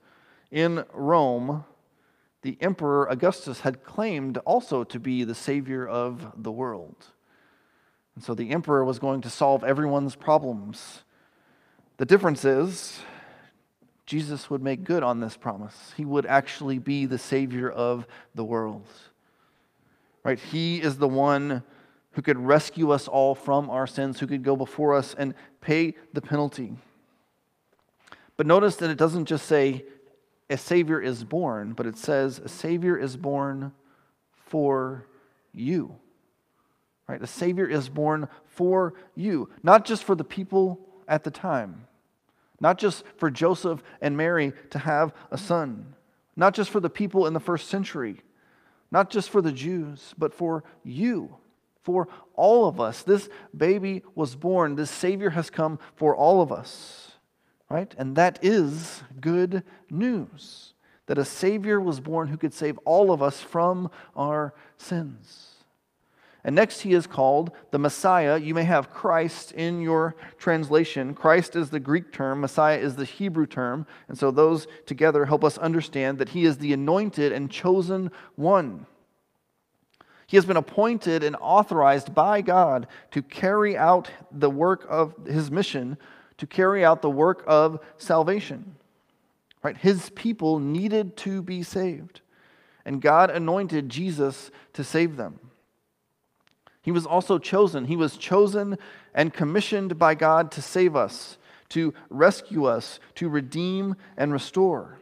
in 0.51 0.83
Rome, 0.91 1.63
the 2.41 2.57
Emperor 2.61 3.07
Augustus 3.07 3.61
had 3.61 3.83
claimed 3.83 4.37
also 4.39 4.83
to 4.85 4.99
be 4.99 5.23
the 5.23 5.35
Savior 5.35 5.87
of 5.87 6.31
the 6.37 6.51
world. 6.51 7.07
And 8.15 8.23
so 8.23 8.33
the 8.33 8.51
Emperor 8.51 8.83
was 8.85 8.99
going 8.99 9.21
to 9.21 9.29
solve 9.29 9.63
everyone's 9.63 10.15
problems. 10.15 11.03
The 11.97 12.05
difference 12.05 12.45
is, 12.45 12.99
Jesus 14.05 14.49
would 14.49 14.63
make 14.63 14.83
good 14.83 15.03
on 15.03 15.19
this 15.19 15.37
promise. 15.37 15.93
He 15.95 16.05
would 16.05 16.25
actually 16.25 16.79
be 16.79 17.05
the 17.05 17.17
Savior 17.17 17.69
of 17.69 18.07
the 18.33 18.43
world. 18.43 18.87
Right? 20.23 20.39
He 20.39 20.81
is 20.81 20.97
the 20.97 21.07
one 21.07 21.63
who 22.11 22.21
could 22.21 22.37
rescue 22.37 22.91
us 22.91 23.07
all 23.07 23.35
from 23.35 23.69
our 23.69 23.85
sins, 23.85 24.19
who 24.19 24.27
could 24.27 24.43
go 24.43 24.55
before 24.55 24.95
us 24.95 25.13
and 25.17 25.33
pay 25.61 25.95
the 26.13 26.21
penalty. 26.21 26.73
But 28.35 28.47
notice 28.47 28.77
that 28.77 28.89
it 28.89 28.97
doesn't 28.97 29.25
just 29.25 29.45
say 29.45 29.85
a 30.49 30.57
Savior 30.57 30.99
is 30.99 31.23
born, 31.23 31.73
but 31.73 31.85
it 31.85 31.97
says 31.97 32.39
a 32.39 32.49
Savior 32.49 32.97
is 32.97 33.15
born 33.15 33.71
for 34.33 35.05
you. 35.53 35.95
Right? 37.07 37.21
A 37.21 37.27
Savior 37.27 37.67
is 37.67 37.89
born 37.89 38.27
for 38.45 38.93
you, 39.15 39.49
not 39.63 39.85
just 39.85 40.03
for 40.03 40.15
the 40.15 40.23
people 40.23 40.79
at 41.07 41.23
the 41.23 41.31
time, 41.31 41.87
not 42.59 42.77
just 42.77 43.03
for 43.17 43.31
Joseph 43.31 43.81
and 44.01 44.17
Mary 44.17 44.53
to 44.71 44.79
have 44.79 45.13
a 45.31 45.37
son, 45.37 45.95
not 46.35 46.53
just 46.53 46.69
for 46.69 46.79
the 46.79 46.89
people 46.89 47.25
in 47.25 47.33
the 47.33 47.39
first 47.39 47.67
century, 47.67 48.21
not 48.91 49.09
just 49.09 49.29
for 49.29 49.41
the 49.41 49.51
Jews, 49.51 50.13
but 50.17 50.33
for 50.33 50.63
you, 50.83 51.35
for 51.83 52.07
all 52.35 52.67
of 52.67 52.79
us. 52.79 53.03
This 53.03 53.29
baby 53.55 54.03
was 54.15 54.35
born, 54.35 54.75
this 54.75 54.91
Savior 54.91 55.31
has 55.31 55.49
come 55.49 55.79
for 55.95 56.15
all 56.15 56.41
of 56.41 56.51
us, 56.51 57.08
right? 57.69 57.93
And 57.97 58.15
that 58.15 58.39
is 58.41 59.03
good 59.19 59.63
news 59.89 60.73
that 61.05 61.17
a 61.17 61.25
Savior 61.25 61.79
was 61.81 61.99
born 61.99 62.27
who 62.27 62.37
could 62.37 62.53
save 62.53 62.77
all 62.85 63.11
of 63.11 63.21
us 63.21 63.41
from 63.41 63.89
our 64.15 64.53
sins. 64.77 65.49
And 66.43 66.55
next, 66.55 66.81
he 66.81 66.93
is 66.93 67.05
called 67.05 67.51
the 67.71 67.79
Messiah. 67.79 68.37
You 68.39 68.53
may 68.53 68.63
have 68.63 68.91
Christ 68.91 69.51
in 69.51 69.81
your 69.81 70.15
translation. 70.37 71.13
Christ 71.13 71.55
is 71.55 71.69
the 71.69 71.79
Greek 71.79 72.13
term, 72.13 72.41
Messiah 72.41 72.77
is 72.77 72.95
the 72.95 73.05
Hebrew 73.05 73.45
term. 73.45 73.85
And 74.07 74.17
so 74.17 74.31
those 74.31 74.67
together 74.85 75.25
help 75.25 75.43
us 75.43 75.57
understand 75.57 76.17
that 76.19 76.29
he 76.29 76.45
is 76.45 76.57
the 76.57 76.73
anointed 76.73 77.31
and 77.31 77.51
chosen 77.51 78.11
one. 78.35 78.85
He 80.27 80.37
has 80.37 80.45
been 80.45 80.57
appointed 80.57 81.23
and 81.23 81.35
authorized 81.41 82.13
by 82.13 82.41
God 82.41 82.87
to 83.11 83.23
carry 83.23 83.75
out 83.75 84.11
the 84.31 84.49
work 84.49 84.85
of 84.87 85.15
his 85.25 85.49
mission, 85.49 85.97
to 86.39 86.47
carry 86.47 86.83
out 86.83 87.01
the 87.01 87.09
work 87.09 87.43
of 87.47 87.79
salvation. 87.97 88.75
Right? 89.61 89.77
His 89.77 90.09
people 90.11 90.59
needed 90.59 91.15
to 91.17 91.41
be 91.41 91.63
saved, 91.63 92.21
and 92.85 93.01
God 93.01 93.29
anointed 93.29 93.89
Jesus 93.89 94.51
to 94.73 94.83
save 94.83 95.17
them. 95.17 95.39
He 96.81 96.91
was 96.91 97.05
also 97.05 97.37
chosen. 97.37 97.85
He 97.85 97.97
was 97.97 98.17
chosen 98.17 98.77
and 99.13 99.33
commissioned 99.33 99.99
by 99.99 100.15
God 100.15 100.51
to 100.53 100.61
save 100.61 100.95
us, 100.95 101.37
to 101.69 101.93
rescue 102.09 102.65
us, 102.65 102.99
to 103.15 103.27
redeem 103.27 103.95
and 104.17 104.31
restore. 104.31 104.97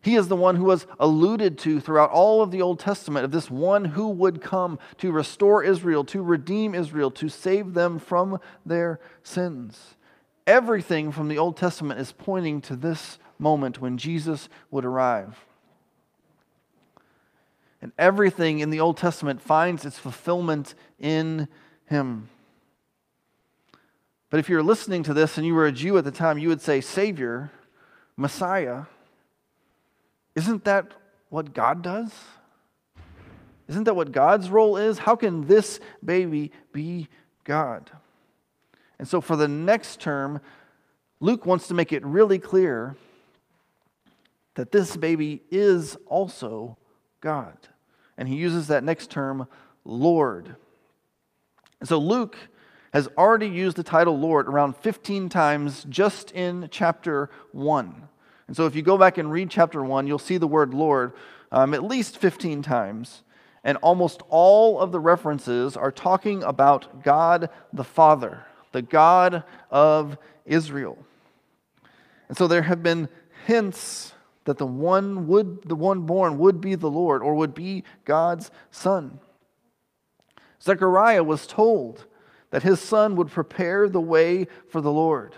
He 0.00 0.16
is 0.16 0.28
the 0.28 0.34
one 0.34 0.56
who 0.56 0.64
was 0.64 0.86
alluded 0.98 1.58
to 1.58 1.78
throughout 1.78 2.10
all 2.10 2.42
of 2.42 2.50
the 2.50 2.62
Old 2.62 2.80
Testament 2.80 3.24
of 3.24 3.30
this 3.30 3.50
one 3.50 3.84
who 3.84 4.08
would 4.08 4.40
come 4.40 4.78
to 4.98 5.12
restore 5.12 5.62
Israel, 5.62 6.04
to 6.06 6.22
redeem 6.22 6.74
Israel, 6.74 7.10
to 7.12 7.28
save 7.28 7.74
them 7.74 8.00
from 8.00 8.40
their 8.66 8.98
sins. 9.22 9.94
Everything 10.46 11.12
from 11.12 11.28
the 11.28 11.38
Old 11.38 11.56
Testament 11.56 12.00
is 12.00 12.12
pointing 12.12 12.60
to 12.62 12.76
this 12.76 13.18
moment 13.38 13.80
when 13.80 13.98
Jesus 13.98 14.48
would 14.70 14.84
arrive. 14.84 15.44
And 17.80 17.92
everything 17.98 18.60
in 18.60 18.70
the 18.70 18.80
Old 18.80 18.96
Testament 18.96 19.40
finds 19.40 19.84
its 19.84 19.98
fulfillment 19.98 20.74
in 20.98 21.48
him. 21.86 22.28
But 24.30 24.40
if 24.40 24.48
you're 24.48 24.62
listening 24.62 25.02
to 25.02 25.14
this 25.14 25.36
and 25.36 25.46
you 25.46 25.54
were 25.54 25.66
a 25.66 25.72
Jew 25.72 25.98
at 25.98 26.04
the 26.04 26.10
time, 26.10 26.38
you 26.38 26.48
would 26.48 26.62
say, 26.62 26.80
Savior, 26.80 27.50
Messiah, 28.16 28.84
isn't 30.34 30.64
that 30.64 30.92
what 31.28 31.52
God 31.52 31.82
does? 31.82 32.12
Isn't 33.68 33.84
that 33.84 33.94
what 33.94 34.12
God's 34.12 34.48
role 34.48 34.76
is? 34.76 34.98
How 34.98 35.16
can 35.16 35.46
this 35.46 35.80
baby 36.04 36.52
be 36.72 37.08
God? 37.44 37.90
And 38.98 39.08
so 39.08 39.20
for 39.20 39.36
the 39.36 39.48
next 39.48 40.00
term, 40.00 40.40
Luke 41.20 41.46
wants 41.46 41.68
to 41.68 41.74
make 41.74 41.92
it 41.92 42.04
really 42.04 42.38
clear 42.38 42.96
that 44.54 44.72
this 44.72 44.96
baby 44.96 45.42
is 45.50 45.96
also 46.06 46.76
God 47.20 47.56
and 48.18 48.28
he 48.28 48.36
uses 48.36 48.68
that 48.68 48.84
next 48.84 49.10
term, 49.10 49.48
Lord. 49.84 50.54
And 51.80 51.88
so 51.88 51.98
Luke 51.98 52.36
has 52.92 53.08
already 53.16 53.48
used 53.48 53.76
the 53.76 53.82
title 53.82 54.18
Lord 54.18 54.46
around 54.46 54.76
15 54.76 55.28
times 55.28 55.84
just 55.88 56.30
in 56.32 56.68
chapter 56.70 57.30
1. 57.52 58.08
And 58.46 58.56
so 58.56 58.66
if 58.66 58.76
you 58.76 58.82
go 58.82 58.98
back 58.98 59.18
and 59.18 59.32
read 59.32 59.50
chapter 59.50 59.82
1, 59.82 60.06
you'll 60.06 60.18
see 60.18 60.36
the 60.36 60.46
word 60.46 60.74
Lord 60.74 61.14
um, 61.50 61.74
at 61.74 61.82
least 61.82 62.18
15 62.18 62.62
times. 62.62 63.22
And 63.64 63.78
almost 63.78 64.22
all 64.28 64.78
of 64.78 64.92
the 64.92 65.00
references 65.00 65.76
are 65.76 65.92
talking 65.92 66.42
about 66.42 67.02
God 67.02 67.48
the 67.72 67.84
Father, 67.84 68.44
the 68.72 68.82
God 68.82 69.44
of 69.70 70.18
Israel. 70.44 70.98
And 72.28 72.36
so 72.36 72.46
there 72.46 72.62
have 72.62 72.82
been 72.82 73.08
hints 73.46 74.14
that 74.44 74.58
the 74.58 74.66
one 74.66 75.28
would 75.28 75.62
the 75.68 75.76
one 75.76 76.00
born 76.00 76.38
would 76.38 76.60
be 76.60 76.74
the 76.74 76.90
Lord 76.90 77.22
or 77.22 77.34
would 77.34 77.54
be 77.54 77.84
God's 78.04 78.50
son. 78.70 79.20
Zechariah 80.60 81.24
was 81.24 81.46
told 81.46 82.06
that 82.50 82.62
his 82.62 82.80
son 82.80 83.16
would 83.16 83.28
prepare 83.28 83.88
the 83.88 84.00
way 84.00 84.46
for 84.68 84.80
the 84.80 84.92
Lord, 84.92 85.34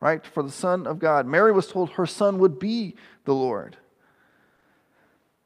right? 0.00 0.24
For 0.26 0.42
the 0.42 0.50
son 0.50 0.86
of 0.86 0.98
God. 0.98 1.26
Mary 1.26 1.52
was 1.52 1.66
told 1.66 1.90
her 1.90 2.06
son 2.06 2.38
would 2.38 2.58
be 2.58 2.94
the 3.24 3.34
Lord. 3.34 3.76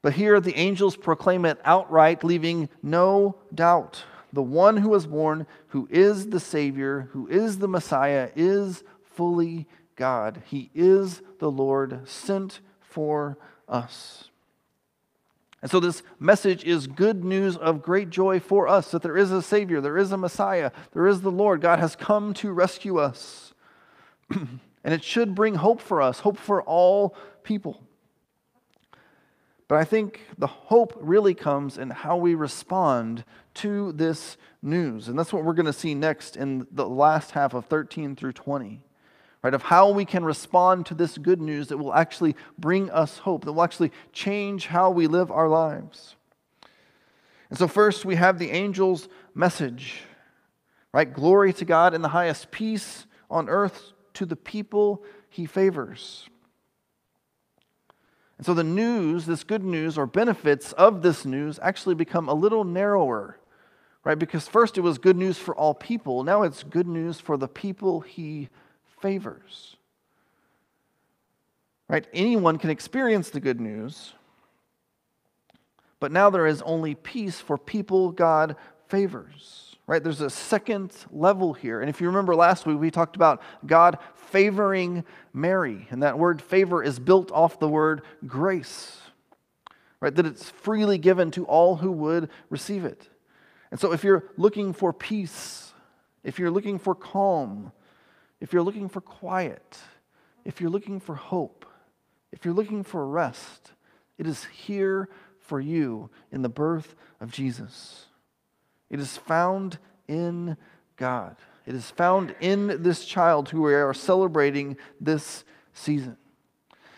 But 0.03 0.15
here 0.15 0.41
the 0.41 0.57
angels 0.57 0.97
proclaim 0.97 1.45
it 1.45 1.61
outright, 1.65 2.25
leaving 2.25 2.69
no 2.83 3.37
doubt. 3.55 4.05
The 4.33 4.43
one 4.43 4.79
who 4.79 4.91
was 4.91 5.07
born, 5.07 5.47
who 5.69 5.89
is 5.91 6.29
the 6.29 6.41
Savior, 6.41 7.09
who 7.13 7.27
is 7.29 7.59
the 7.59 7.69
Messiah, 7.69 8.31
is 8.37 8.85
fully 9.15 9.67
God. 9.97 10.43
He 10.47 10.71
is 10.75 11.23
the 11.39 11.51
Lord 11.51 12.07
sent 12.09 12.61
for 12.81 13.39
us. 13.69 14.29
And 15.61 15.71
so, 15.71 15.81
this 15.81 16.03
message 16.21 16.63
is 16.65 16.87
good 16.87 17.25
news 17.25 17.57
of 17.57 17.83
great 17.83 18.11
joy 18.11 18.39
for 18.39 18.69
us 18.69 18.93
that 18.93 19.03
there 19.03 19.17
is 19.17 19.33
a 19.33 19.43
Savior, 19.43 19.81
there 19.81 19.99
is 19.99 20.13
a 20.13 20.17
Messiah, 20.17 20.71
there 20.93 21.09
is 21.09 21.23
the 21.23 21.33
Lord. 21.33 21.61
God 21.61 21.81
has 21.81 21.97
come 21.97 22.33
to 22.35 22.53
rescue 22.53 22.99
us. 22.99 23.55
and 24.31 24.61
it 24.85 25.03
should 25.03 25.35
bring 25.35 25.57
hope 25.57 25.81
for 25.81 26.01
us, 26.01 26.21
hope 26.21 26.39
for 26.39 26.63
all 26.63 27.17
people. 27.43 27.83
But 29.69 29.77
I 29.77 29.85
think 29.85 30.23
the 30.39 30.47
hope 30.47 30.97
really 30.99 31.35
comes 31.35 31.77
in 31.79 31.91
how 31.91 32.17
we 32.17 32.35
respond 32.35 33.25
to 33.55 33.93
this 33.93 34.37
news. 34.63 35.09
And 35.09 35.19
that's 35.19 35.33
what 35.33 35.45
we're 35.45 35.53
going 35.53 35.67
to 35.67 35.73
see 35.73 35.95
next 35.95 36.37
in 36.37 36.67
the 36.73 36.89
last 36.89 37.33
half 37.33 37.55
of 37.55 37.67
13 37.67 38.17
through 38.17 38.33
20 38.33 38.81
right, 39.43 39.55
of 39.55 39.63
how 39.63 39.91
we 39.91 40.05
can 40.05 40.25
respond 40.25 40.87
to 40.87 40.95
this 40.95 41.17
good 41.19 41.41
news 41.41 41.69
that 41.69 41.79
will 41.79 41.95
actually 41.95 42.35
bring 42.59 42.91
us 42.91 43.19
hope, 43.19 43.45
that 43.45 43.53
will 43.53 43.63
actually 43.63 43.93
change 44.13 44.67
how 44.67 44.91
we 44.91 45.07
live 45.07 45.31
our 45.31 45.49
lives. 45.49 46.17
And 47.51 47.59
so, 47.59 47.69
first, 47.69 48.05
we 48.05 48.17
have 48.17 48.39
the 48.39 48.51
angel's 48.51 49.09
message, 49.35 50.03
right? 50.93 51.11
Glory 51.11 51.53
to 51.55 51.65
God 51.65 51.95
in 51.95 52.03
the 52.03 52.09
highest, 52.09 52.51
peace 52.51 53.07
on 53.31 53.49
earth 53.49 53.93
to 54.15 54.27
the 54.27 54.37
people 54.37 55.05
he 55.31 55.47
favors. 55.47 56.29
And 58.39 58.47
so, 58.47 58.55
the 58.55 58.65
news, 58.65 59.27
this 59.27 59.43
good 59.43 59.65
news 59.65 59.99
or 59.99 60.07
benefits 60.07 60.73
of 60.73 61.03
this 61.03 61.25
news, 61.25 61.59
actually 61.61 61.97
become 61.97 62.29
a 62.29 62.35
little 62.35 62.65
narrower, 62.65 63.37
right? 64.05 64.19
Because 64.19 64.47
first 64.47 64.79
it 64.79 64.83
was 64.83 64.97
good 64.97 65.17
news 65.17 65.37
for 65.37 65.55
all 65.57 65.75
people, 65.75 66.23
now 66.23 66.43
it's 66.43 66.63
good 66.63 66.87
news 66.87 67.21
for 67.21 67.37
the 67.37 67.49
people 67.49 68.01
he 68.01 68.49
favors. 69.01 69.77
Right? 71.89 72.07
Anyone 72.13 72.59
can 72.59 72.71
experience 72.71 73.31
the 73.31 73.41
good 73.41 73.61
news, 73.61 74.13
but 76.01 76.13
now 76.13 76.31
there 76.31 76.47
is 76.47 76.63
only 76.63 76.95
peace 76.95 77.41
for 77.41 77.59
people 77.59 78.13
God 78.13 78.57
favors. 78.89 79.68
Right? 79.89 80.05
There's 80.05 80.21
a 80.21 80.29
second 80.29 80.93
level 81.11 81.55
here. 81.55 81.81
And 81.81 81.89
if 81.89 81.99
you 81.99 82.09
remember 82.09 82.37
last 82.37 82.67
week, 82.67 82.79
we 82.79 82.91
talked 82.91 83.17
about 83.17 83.41
God 83.65 83.99
favoring 84.15 85.03
Mary. 85.33 85.89
And 85.91 86.03
that 86.03 86.19
word 86.19 86.43
favor 86.43 86.83
is 86.83 86.99
built 86.99 87.33
off 87.33 87.59
the 87.59 87.71
word 87.71 88.03
grace. 88.27 88.99
Right? 89.99 90.15
That 90.15 90.27
it's 90.27 90.51
freely 90.51 90.99
given 90.99 91.31
to 91.33 91.47
all 91.47 91.77
who 91.77 91.91
would 91.91 92.29
receive 92.51 92.85
it. 92.85 93.09
And 93.71 93.81
so, 93.81 93.93
if 93.93 94.05
you're 94.05 94.25
looking 94.37 94.75
for 94.75 94.93
peace, 94.93 95.73
if 96.23 96.39
you're 96.39 96.51
looking 96.51 96.79
for 96.79 96.95
calm, 96.95 97.73
if 98.41 98.53
you're 98.53 98.63
looking 98.63 98.91
for 98.91 99.01
quiet, 99.01 99.79
if 100.45 100.61
you're 100.61 100.71
looking 100.71 101.01
for 101.01 101.15
hope, 101.15 101.65
if 102.31 102.45
you're 102.45 102.55
looking 102.55 102.85
for 102.85 103.07
rest, 103.07 103.73
it 104.19 104.27
is 104.27 104.45
here 104.45 105.09
for 105.41 105.61
you 105.61 106.11
in 106.31 106.43
the 106.43 106.49
birth 106.51 106.95
of 107.21 107.33
Jesus. 107.33 108.08
It 108.91 109.01
is 109.01 109.17
found 109.17 109.79
in 110.07 110.57
God. 110.97 111.37
It 111.67 111.75
is 111.75 111.91
found 111.91 112.35
in 112.41 112.83
this 112.83 113.05
child 113.05 113.51
who 113.51 113.63
we 113.63 113.75
are 113.75 113.93
celebrating 113.93 114.77
this 115.01 115.45
season. 115.75 116.17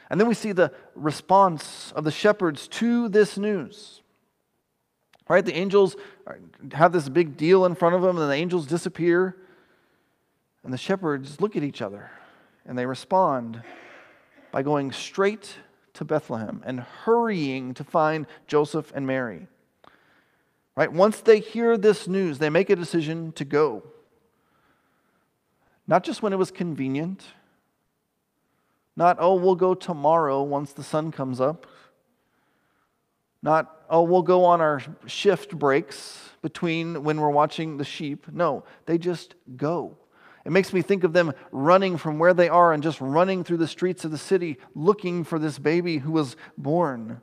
And 0.09 0.21
then 0.21 0.29
we 0.29 0.35
see 0.35 0.53
the 0.53 0.73
response 0.95 1.93
of 1.93 2.05
the 2.05 2.11
shepherds 2.11 2.69
to 2.69 3.09
this 3.09 3.37
news. 3.37 4.03
Right? 5.29 5.45
The 5.45 5.55
angels 5.55 5.97
have 6.73 6.93
this 6.93 7.09
big 7.09 7.37
deal 7.37 7.65
in 7.65 7.75
front 7.75 7.95
of 7.95 8.03
them, 8.03 8.19
and 8.19 8.31
the 8.31 8.35
angels 8.35 8.67
disappear. 8.67 9.37
And 10.65 10.73
the 10.73 10.79
shepherds 10.79 11.41
look 11.41 11.57
at 11.57 11.63
each 11.63 11.81
other 11.81 12.11
and 12.67 12.77
they 12.77 12.87
respond 12.87 13.63
by 14.53 14.63
going 14.63 14.93
straight 14.93 15.57
to 15.95 16.05
Bethlehem 16.05 16.63
and 16.65 16.81
hurrying 16.81 17.75
to 17.75 17.85
find 17.85 18.27
Joseph 18.47 18.93
and 18.95 19.07
Mary. 19.07 19.49
Right? 20.77 20.93
Once 20.93 21.21
they 21.21 21.41
hear 21.41 21.77
this 21.77 22.09
news, 22.09 22.39
they 22.39 22.51
make 22.51 22.71
a 22.71 22.77
decision 22.77 23.33
to 23.33 23.45
go. 23.45 23.83
Not 25.87 26.05
just 26.05 26.23
when 26.23 26.33
it 26.33 26.37
was 26.37 26.51
convenient, 26.51 27.25
not, 28.97 29.17
oh, 29.19 29.35
we'll 29.35 29.57
go 29.57 29.75
tomorrow 29.75 30.43
once 30.43 30.73
the 30.73 30.85
sun 30.85 31.11
comes 31.11 31.41
up. 31.41 31.67
Not, 33.43 33.85
oh, 33.89 34.03
we'll 34.03 34.23
go 34.23 34.45
on 34.45 34.61
our 34.61 34.83
shift 35.07 35.59
breaks 35.59 36.29
between 36.43 37.03
when 37.03 37.21
we're 37.21 37.31
watching 37.31 37.77
the 37.77 37.85
sheep. 37.85 38.27
No, 38.31 38.65
they 38.87 38.99
just 38.99 39.35
go. 39.57 39.97
It 40.45 40.53
makes 40.53 40.73
me 40.73 40.83
think 40.83 41.05
of 41.05 41.13
them 41.13 41.33
running 41.51 41.97
from 41.97 42.19
where 42.19 42.35
they 42.35 42.49
are 42.49 42.73
and 42.73 42.83
just 42.83 43.01
running 43.01 43.45
through 43.45 43.59
the 43.59 43.69
streets 43.69 44.05
of 44.05 44.11
the 44.11 44.19
city 44.19 44.59
looking 44.75 45.25
for 45.25 45.39
this 45.39 45.59
baby 45.59 45.99
who 45.99 46.13
was 46.13 46.37
born. 46.57 47.21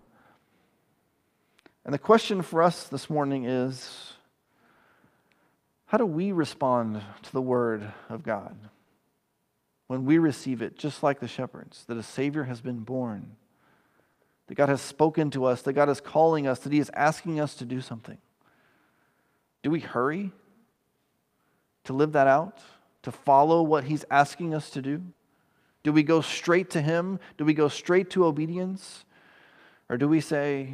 And 1.88 1.94
the 1.94 2.00
question 2.00 2.44
for 2.44 2.62
us 2.62 2.84
this 2.84 3.10
morning 3.10 3.46
is 3.46 4.14
how 5.88 5.98
do 5.98 6.06
we 6.06 6.32
respond 6.32 7.02
to 7.24 7.32
the 7.32 7.42
word 7.42 7.92
of 8.10 8.22
God 8.22 8.56
when 9.88 10.06
we 10.06 10.20
receive 10.20 10.62
it, 10.62 10.78
just 10.78 11.02
like 11.02 11.20
the 11.20 11.28
shepherds, 11.28 11.86
that 11.88 11.98
a 11.98 12.04
Savior 12.04 12.44
has 12.44 12.62
been 12.62 12.82
born, 12.82 13.36
that 14.46 14.56
God 14.56 14.70
has 14.70 14.82
spoken 14.82 15.32
to 15.32 15.46
us, 15.46 15.64
that 15.64 15.74
God 15.74 15.90
is 15.90 16.00
calling 16.00 16.46
us, 16.46 16.60
that 16.60 16.72
He 16.72 16.80
is 16.80 16.92
asking 16.94 17.40
us 17.40 17.56
to 17.56 17.66
do 17.66 17.82
something? 17.82 18.20
Do 19.64 19.72
we 19.72 19.80
hurry 19.80 20.32
to 21.86 21.94
live 21.94 22.12
that 22.12 22.28
out? 22.28 22.60
to 23.08 23.12
follow 23.14 23.62
what 23.62 23.86
He's 23.86 24.04
asking 24.12 24.54
us 24.54 24.70
to 24.72 24.82
do? 24.82 25.02
Do 25.84 25.94
we 25.94 26.04
go 26.04 26.20
straight 26.20 26.70
to 26.72 26.82
Him? 26.82 27.22
Do 27.38 27.46
we 27.46 27.54
go 27.54 27.70
straight 27.70 28.10
to 28.10 28.26
obedience? 28.26 29.06
Or 29.88 29.96
do 29.96 30.10
we 30.10 30.20
say, 30.20 30.74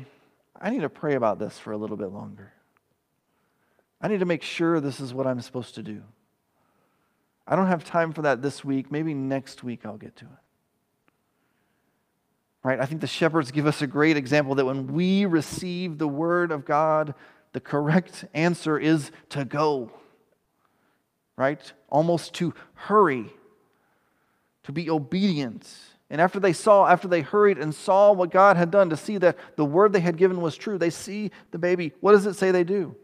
I 0.59 0.69
need 0.69 0.81
to 0.81 0.89
pray 0.89 1.15
about 1.15 1.39
this 1.39 1.59
for 1.59 1.71
a 1.71 1.77
little 1.77 1.97
bit 1.97 2.11
longer? 2.11 2.53
I 4.01 4.07
need 4.07 4.19
to 4.19 4.25
make 4.25 4.43
sure 4.43 4.79
this 4.79 4.99
is 4.99 5.13
what 5.13 5.27
I'm 5.27 5.41
supposed 5.41 5.75
to 5.75 5.83
do. 5.83 6.03
I 7.47 7.55
don't 7.55 7.67
have 7.67 7.83
time 7.83 8.13
for 8.13 8.21
that 8.21 8.41
this 8.41 8.63
week. 8.63 8.91
Maybe 8.91 9.13
next 9.13 9.63
week 9.63 9.85
I'll 9.85 9.97
get 9.97 10.15
to 10.17 10.25
it. 10.25 10.31
Right? 12.63 12.79
I 12.79 12.85
think 12.85 13.01
the 13.01 13.07
shepherds 13.07 13.51
give 13.51 13.67
us 13.67 13.81
a 13.81 13.87
great 13.87 14.15
example 14.15 14.55
that 14.55 14.65
when 14.65 14.87
we 14.87 15.25
receive 15.25 15.97
the 15.97 16.07
word 16.07 16.51
of 16.51 16.63
God, 16.63 17.13
the 17.51 17.59
correct 17.59 18.25
answer 18.33 18.79
is 18.79 19.11
to 19.29 19.43
go 19.43 19.91
right? 21.35 21.73
Almost 21.89 22.33
to 22.35 22.53
hurry, 22.73 23.25
to 24.63 24.71
be 24.71 24.89
obedient. 24.89 25.67
And 26.13 26.21
after 26.21 26.39
they 26.39 26.53
saw, 26.53 26.85
after 26.85 27.07
they 27.07 27.21
hurried 27.21 27.57
and 27.57 27.73
saw 27.73 28.11
what 28.11 28.29
God 28.29 28.55
had 28.55 28.69
done, 28.69 28.91
to 28.91 28.95
see 28.95 29.17
that 29.17 29.35
the 29.55 29.65
word 29.65 29.93
they 29.93 29.99
had 29.99 30.15
given 30.15 30.41
was 30.41 30.55
true, 30.55 30.77
they 30.77 30.91
see 30.91 31.31
the 31.49 31.57
baby. 31.57 31.91
What 32.01 32.11
does 32.11 32.27
it 32.27 32.35
say 32.35 32.51
they 32.51 32.63
do? 32.63 32.95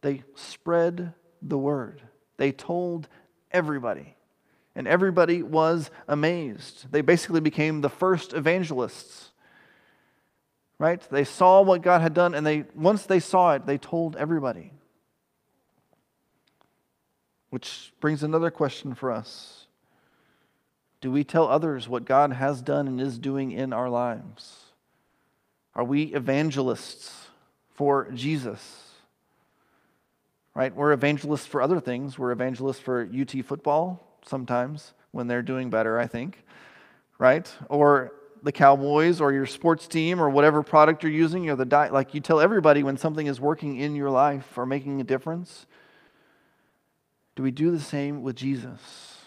They 0.00 0.24
spread 0.34 1.14
the 1.40 1.56
word, 1.56 2.02
they 2.36 2.50
told 2.50 3.06
everybody. 3.52 4.16
And 4.74 4.88
everybody 4.88 5.44
was 5.44 5.92
amazed. 6.08 6.90
They 6.90 7.02
basically 7.02 7.38
became 7.38 7.82
the 7.82 7.88
first 7.88 8.32
evangelists. 8.32 9.30
Right? 10.80 11.00
They 11.12 11.22
saw 11.22 11.62
what 11.62 11.82
God 11.82 12.00
had 12.00 12.14
done, 12.14 12.34
and 12.34 12.44
they 12.44 12.64
once 12.74 13.06
they 13.06 13.20
saw 13.20 13.52
it, 13.52 13.64
they 13.64 13.78
told 13.78 14.16
everybody. 14.16 14.72
Which 17.50 17.92
brings 18.00 18.24
another 18.24 18.50
question 18.50 18.96
for 18.96 19.12
us 19.12 19.63
Do 21.04 21.10
we 21.10 21.22
tell 21.22 21.48
others 21.48 21.86
what 21.86 22.06
God 22.06 22.32
has 22.32 22.62
done 22.62 22.88
and 22.88 22.98
is 22.98 23.18
doing 23.18 23.52
in 23.52 23.74
our 23.74 23.90
lives? 23.90 24.64
Are 25.74 25.84
we 25.84 26.04
evangelists 26.04 27.26
for 27.74 28.10
Jesus? 28.14 28.94
Right? 30.54 30.74
We're 30.74 30.92
evangelists 30.92 31.44
for 31.44 31.60
other 31.60 31.78
things. 31.78 32.18
We're 32.18 32.32
evangelists 32.32 32.80
for 32.80 33.02
UT 33.02 33.44
football 33.44 34.16
sometimes 34.24 34.94
when 35.10 35.26
they're 35.26 35.42
doing 35.42 35.68
better, 35.68 35.98
I 35.98 36.06
think. 36.06 36.42
Right? 37.18 37.52
Or 37.68 38.12
the 38.42 38.52
Cowboys 38.52 39.20
or 39.20 39.30
your 39.30 39.44
sports 39.44 39.86
team 39.86 40.22
or 40.22 40.30
whatever 40.30 40.62
product 40.62 41.02
you're 41.02 41.12
using 41.12 41.50
or 41.50 41.56
the 41.56 41.66
diet. 41.66 41.92
Like 41.92 42.14
you 42.14 42.22
tell 42.22 42.40
everybody 42.40 42.82
when 42.82 42.96
something 42.96 43.26
is 43.26 43.38
working 43.38 43.76
in 43.76 43.94
your 43.94 44.08
life 44.08 44.56
or 44.56 44.64
making 44.64 45.02
a 45.02 45.04
difference. 45.04 45.66
Do 47.36 47.42
we 47.42 47.50
do 47.50 47.70
the 47.70 47.78
same 47.78 48.22
with 48.22 48.36
Jesus? 48.36 49.23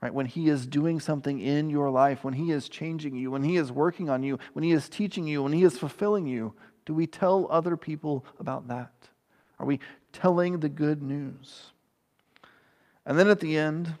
Right? 0.00 0.14
When 0.14 0.26
he 0.26 0.48
is 0.48 0.66
doing 0.66 1.00
something 1.00 1.40
in 1.40 1.70
your 1.70 1.90
life, 1.90 2.22
when 2.22 2.34
he 2.34 2.52
is 2.52 2.68
changing 2.68 3.16
you, 3.16 3.30
when 3.32 3.42
he 3.42 3.56
is 3.56 3.72
working 3.72 4.08
on 4.08 4.22
you, 4.22 4.38
when 4.52 4.62
he 4.62 4.70
is 4.70 4.88
teaching 4.88 5.26
you, 5.26 5.42
when 5.42 5.52
he 5.52 5.64
is 5.64 5.76
fulfilling 5.76 6.26
you, 6.26 6.54
do 6.86 6.94
we 6.94 7.06
tell 7.06 7.48
other 7.50 7.76
people 7.76 8.24
about 8.38 8.68
that? 8.68 8.92
Are 9.58 9.66
we 9.66 9.80
telling 10.12 10.60
the 10.60 10.68
good 10.68 11.02
news? 11.02 11.72
And 13.04 13.18
then 13.18 13.28
at 13.28 13.40
the 13.40 13.58
end, 13.58 13.94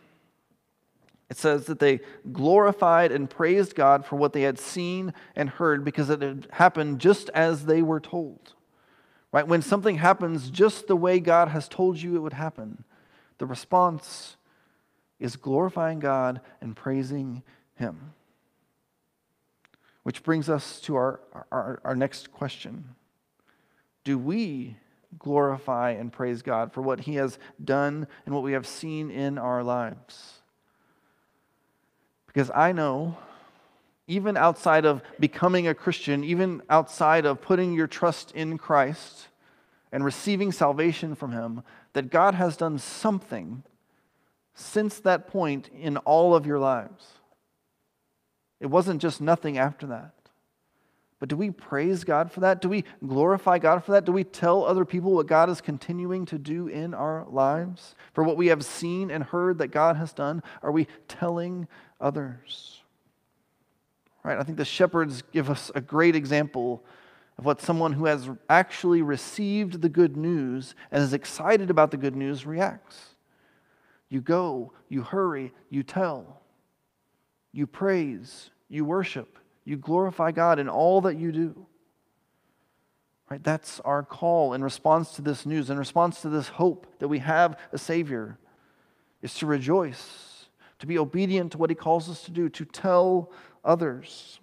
it 1.28 1.36
says 1.36 1.66
that 1.66 1.78
they 1.78 2.00
glorified 2.32 3.12
and 3.12 3.28
praised 3.28 3.74
God 3.74 4.06
for 4.06 4.16
what 4.16 4.32
they 4.32 4.42
had 4.42 4.58
seen 4.58 5.12
and 5.36 5.50
heard 5.50 5.84
because 5.84 6.08
it 6.08 6.22
had 6.22 6.48
happened 6.52 7.00
just 7.00 7.28
as 7.30 7.66
they 7.66 7.82
were 7.82 8.00
told. 8.00 8.54
Right? 9.30 9.46
When 9.46 9.60
something 9.60 9.96
happens 9.96 10.48
just 10.48 10.86
the 10.86 10.96
way 10.96 11.20
God 11.20 11.48
has 11.48 11.68
told 11.68 11.98
you 11.98 12.16
it 12.16 12.20
would 12.20 12.32
happen, 12.32 12.84
the 13.36 13.44
response 13.44 14.37
is 15.18 15.36
glorifying 15.36 15.98
God 15.98 16.40
and 16.60 16.76
praising 16.76 17.42
Him. 17.74 18.14
Which 20.02 20.22
brings 20.22 20.48
us 20.48 20.80
to 20.82 20.96
our, 20.96 21.20
our, 21.52 21.80
our 21.84 21.96
next 21.96 22.32
question 22.32 22.94
Do 24.04 24.18
we 24.18 24.76
glorify 25.18 25.90
and 25.90 26.12
praise 26.12 26.42
God 26.42 26.72
for 26.72 26.82
what 26.82 27.00
He 27.00 27.14
has 27.16 27.38
done 27.62 28.06
and 28.24 28.34
what 28.34 28.44
we 28.44 28.52
have 28.52 28.66
seen 28.66 29.10
in 29.10 29.38
our 29.38 29.62
lives? 29.62 30.34
Because 32.26 32.50
I 32.54 32.72
know 32.72 33.16
even 34.06 34.38
outside 34.38 34.86
of 34.86 35.02
becoming 35.20 35.68
a 35.68 35.74
Christian, 35.74 36.24
even 36.24 36.62
outside 36.70 37.26
of 37.26 37.42
putting 37.42 37.74
your 37.74 37.86
trust 37.86 38.30
in 38.32 38.56
Christ 38.56 39.28
and 39.92 40.04
receiving 40.04 40.50
salvation 40.50 41.14
from 41.14 41.32
Him, 41.32 41.62
that 41.92 42.10
God 42.10 42.34
has 42.34 42.56
done 42.56 42.78
something 42.78 43.62
since 44.58 45.00
that 45.00 45.28
point 45.28 45.70
in 45.78 45.96
all 45.98 46.34
of 46.34 46.46
your 46.46 46.58
lives. 46.58 47.06
It 48.60 48.66
wasn't 48.66 49.00
just 49.00 49.20
nothing 49.20 49.56
after 49.56 49.86
that. 49.86 50.12
But 51.20 51.28
do 51.28 51.36
we 51.36 51.50
praise 51.50 52.04
God 52.04 52.30
for 52.30 52.40
that? 52.40 52.60
Do 52.60 52.68
we 52.68 52.84
glorify 53.06 53.58
God 53.58 53.84
for 53.84 53.92
that? 53.92 54.04
Do 54.04 54.12
we 54.12 54.24
tell 54.24 54.64
other 54.64 54.84
people 54.84 55.12
what 55.12 55.26
God 55.26 55.48
is 55.48 55.60
continuing 55.60 56.26
to 56.26 56.38
do 56.38 56.68
in 56.68 56.94
our 56.94 57.26
lives? 57.28 57.94
For 58.12 58.22
what 58.22 58.36
we 58.36 58.48
have 58.48 58.64
seen 58.64 59.10
and 59.10 59.24
heard 59.24 59.58
that 59.58 59.68
God 59.68 59.96
has 59.96 60.12
done? 60.12 60.42
Are 60.62 60.70
we 60.70 60.86
telling 61.08 61.66
others? 62.00 62.82
Right? 64.22 64.38
I 64.38 64.42
think 64.42 64.58
the 64.58 64.64
shepherds 64.64 65.22
give 65.32 65.50
us 65.50 65.72
a 65.74 65.80
great 65.80 66.14
example 66.14 66.84
of 67.36 67.44
what 67.44 67.60
someone 67.60 67.92
who 67.92 68.06
has 68.06 68.28
actually 68.48 69.02
received 69.02 69.82
the 69.82 69.88
good 69.88 70.16
news 70.16 70.74
and 70.90 71.02
is 71.02 71.12
excited 71.12 71.70
about 71.70 71.90
the 71.90 71.96
good 71.96 72.16
news 72.16 72.44
reacts. 72.46 73.14
You 74.10 74.20
go, 74.20 74.72
you 74.88 75.02
hurry, 75.02 75.52
you 75.68 75.82
tell, 75.82 76.40
you 77.52 77.66
praise, 77.66 78.50
you 78.68 78.84
worship, 78.84 79.38
you 79.64 79.76
glorify 79.76 80.30
God 80.32 80.58
in 80.58 80.68
all 80.68 81.02
that 81.02 81.16
you 81.18 81.30
do. 81.30 81.66
Right? 83.30 83.42
That's 83.44 83.80
our 83.80 84.02
call 84.02 84.54
in 84.54 84.64
response 84.64 85.12
to 85.16 85.22
this 85.22 85.44
news, 85.44 85.68
in 85.68 85.78
response 85.78 86.22
to 86.22 86.30
this 86.30 86.48
hope 86.48 86.86
that 86.98 87.08
we 87.08 87.18
have 87.18 87.58
a 87.72 87.78
Savior, 87.78 88.38
is 89.20 89.34
to 89.34 89.46
rejoice, 89.46 90.46
to 90.78 90.86
be 90.86 90.98
obedient 90.98 91.52
to 91.52 91.58
what 91.58 91.68
He 91.68 91.76
calls 91.76 92.08
us 92.08 92.22
to 92.22 92.30
do, 92.30 92.48
to 92.48 92.64
tell 92.64 93.30
others. 93.62 94.40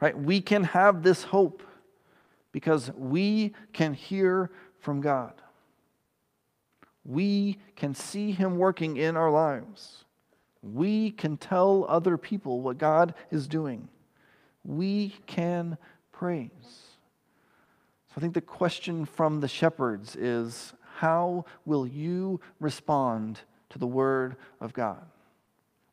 Right? 0.00 0.18
We 0.18 0.40
can 0.40 0.64
have 0.64 1.02
this 1.02 1.24
hope 1.24 1.62
because 2.52 2.90
we 2.96 3.52
can 3.74 3.92
hear 3.92 4.50
from 4.78 5.02
God. 5.02 5.34
We 7.06 7.58
can 7.76 7.94
see 7.94 8.32
Him 8.32 8.58
working 8.58 8.96
in 8.96 9.16
our 9.16 9.30
lives. 9.30 10.04
We 10.62 11.12
can 11.12 11.36
tell 11.36 11.86
other 11.88 12.16
people 12.16 12.60
what 12.60 12.78
God 12.78 13.14
is 13.30 13.46
doing. 13.46 13.88
We 14.64 15.14
can 15.26 15.78
praise. 16.10 16.50
So 18.08 18.14
I 18.16 18.20
think 18.20 18.34
the 18.34 18.40
question 18.40 19.04
from 19.04 19.40
the 19.40 19.48
shepherds 19.48 20.16
is 20.16 20.72
how 20.96 21.44
will 21.64 21.86
you 21.86 22.40
respond 22.58 23.40
to 23.70 23.78
the 23.78 23.86
Word 23.86 24.36
of 24.60 24.72
God? 24.72 25.04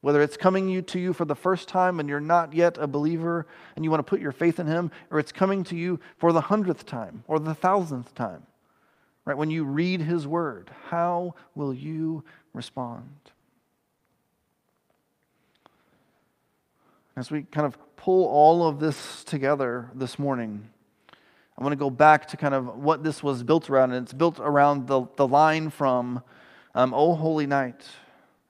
Whether 0.02 0.22
it's 0.22 0.36
coming 0.36 0.84
to 0.84 1.00
you 1.00 1.14
for 1.14 1.26
the 1.26 1.36
first 1.36 1.68
time 1.68 2.00
and 2.00 2.10
you're 2.10 2.20
not 2.20 2.54
yet 2.54 2.78
a 2.78 2.88
believer 2.88 3.46
and 3.76 3.86
you 3.86 3.92
want 3.92 4.00
to 4.00 4.10
put 4.10 4.20
your 4.20 4.32
faith 4.32 4.60
in 4.60 4.68
Him, 4.68 4.92
or 5.12 5.20
it's 5.20 5.32
coming 5.32 5.64
to 5.66 5.76
you 5.76 6.00
for 6.18 6.34
the 6.34 6.42
hundredth 6.42 6.86
time 6.86 7.24
or 7.28 7.40
the 7.40 7.54
thousandth 7.54 8.16
time, 8.16 8.44
right? 9.26 9.38
When 9.38 9.50
you 9.50 9.64
read 9.64 10.02
His 10.02 10.28
Word, 10.28 10.72
how 10.90 11.36
will 11.56 11.74
you 11.74 12.24
respond? 12.54 13.10
As 17.16 17.30
we 17.30 17.44
kind 17.44 17.68
of 17.68 17.78
pull 17.96 18.26
all 18.26 18.68
of 18.68 18.80
this 18.80 19.24
together 19.24 19.90
this 19.94 20.18
morning, 20.18 20.70
I 21.58 21.64
want 21.64 21.74
to 21.74 21.78
go 21.78 21.92
back 21.92 22.28
to 22.30 22.38
kind 22.38 22.56
of 22.56 22.78
what 22.78 23.04
this 23.04 23.22
was 23.22 23.44
built 23.44 23.70
around. 23.70 23.92
And 23.92 24.04
it's 24.04 24.14
built 24.14 24.40
around 24.40 24.88
the, 24.88 25.06
the 25.16 25.28
line 25.28 25.70
from 25.70 26.24
um, 26.74 26.94
O 26.94 27.14
Holy 27.14 27.46
Night 27.46 27.86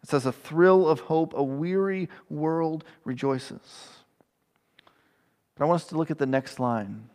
it 0.04 0.10
says, 0.10 0.26
A 0.26 0.32
thrill 0.32 0.88
of 0.88 1.02
hope, 1.02 1.34
a 1.34 1.44
weary 1.44 2.10
world 2.30 2.84
rejoices. 3.06 3.90
But 5.56 5.64
I 5.64 5.68
want 5.68 5.82
us 5.82 5.88
to 5.88 5.98
look 5.98 6.12
at 6.12 6.18
the 6.18 6.26
next 6.26 6.60
line. 6.60 7.10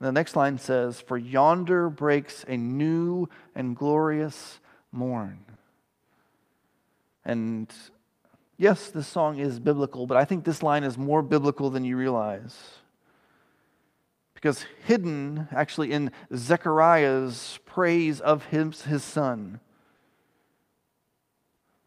The 0.00 0.12
next 0.12 0.34
line 0.34 0.58
says, 0.58 1.00
For 1.00 1.18
yonder 1.18 1.90
breaks 1.90 2.44
a 2.48 2.56
new 2.56 3.28
and 3.54 3.76
glorious 3.76 4.60
morn. 4.92 5.40
And 7.24 7.72
yes, 8.56 8.88
this 8.88 9.06
song 9.06 9.38
is 9.38 9.60
biblical, 9.60 10.06
but 10.06 10.16
I 10.16 10.24
think 10.24 10.44
this 10.44 10.62
line 10.62 10.84
is 10.84 10.96
more 10.96 11.22
biblical 11.22 11.68
than 11.68 11.84
you 11.84 11.96
realize. 11.96 12.56
Because 14.32 14.64
hidden 14.86 15.48
actually 15.52 15.92
in 15.92 16.12
Zechariah's 16.34 17.58
praise 17.66 18.20
of 18.20 18.46
his, 18.46 18.82
his 18.82 19.04
son 19.04 19.60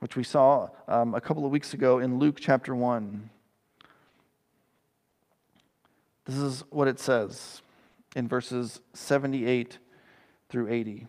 which 0.03 0.17
we 0.17 0.23
saw 0.23 0.67
um, 0.89 1.15
a 1.15 1.21
couple 1.21 1.45
of 1.45 1.51
weeks 1.53 1.73
ago 1.73 1.99
in 1.99 2.19
Luke 2.19 2.35
chapter 2.37 2.75
1. 2.75 3.29
This 6.25 6.35
is 6.35 6.61
what 6.69 6.89
it 6.89 6.99
says 6.99 7.62
in 8.15 8.27
verses 8.27 8.79
78 8.93 9.77
through 10.49 10.69
80. 10.69 11.07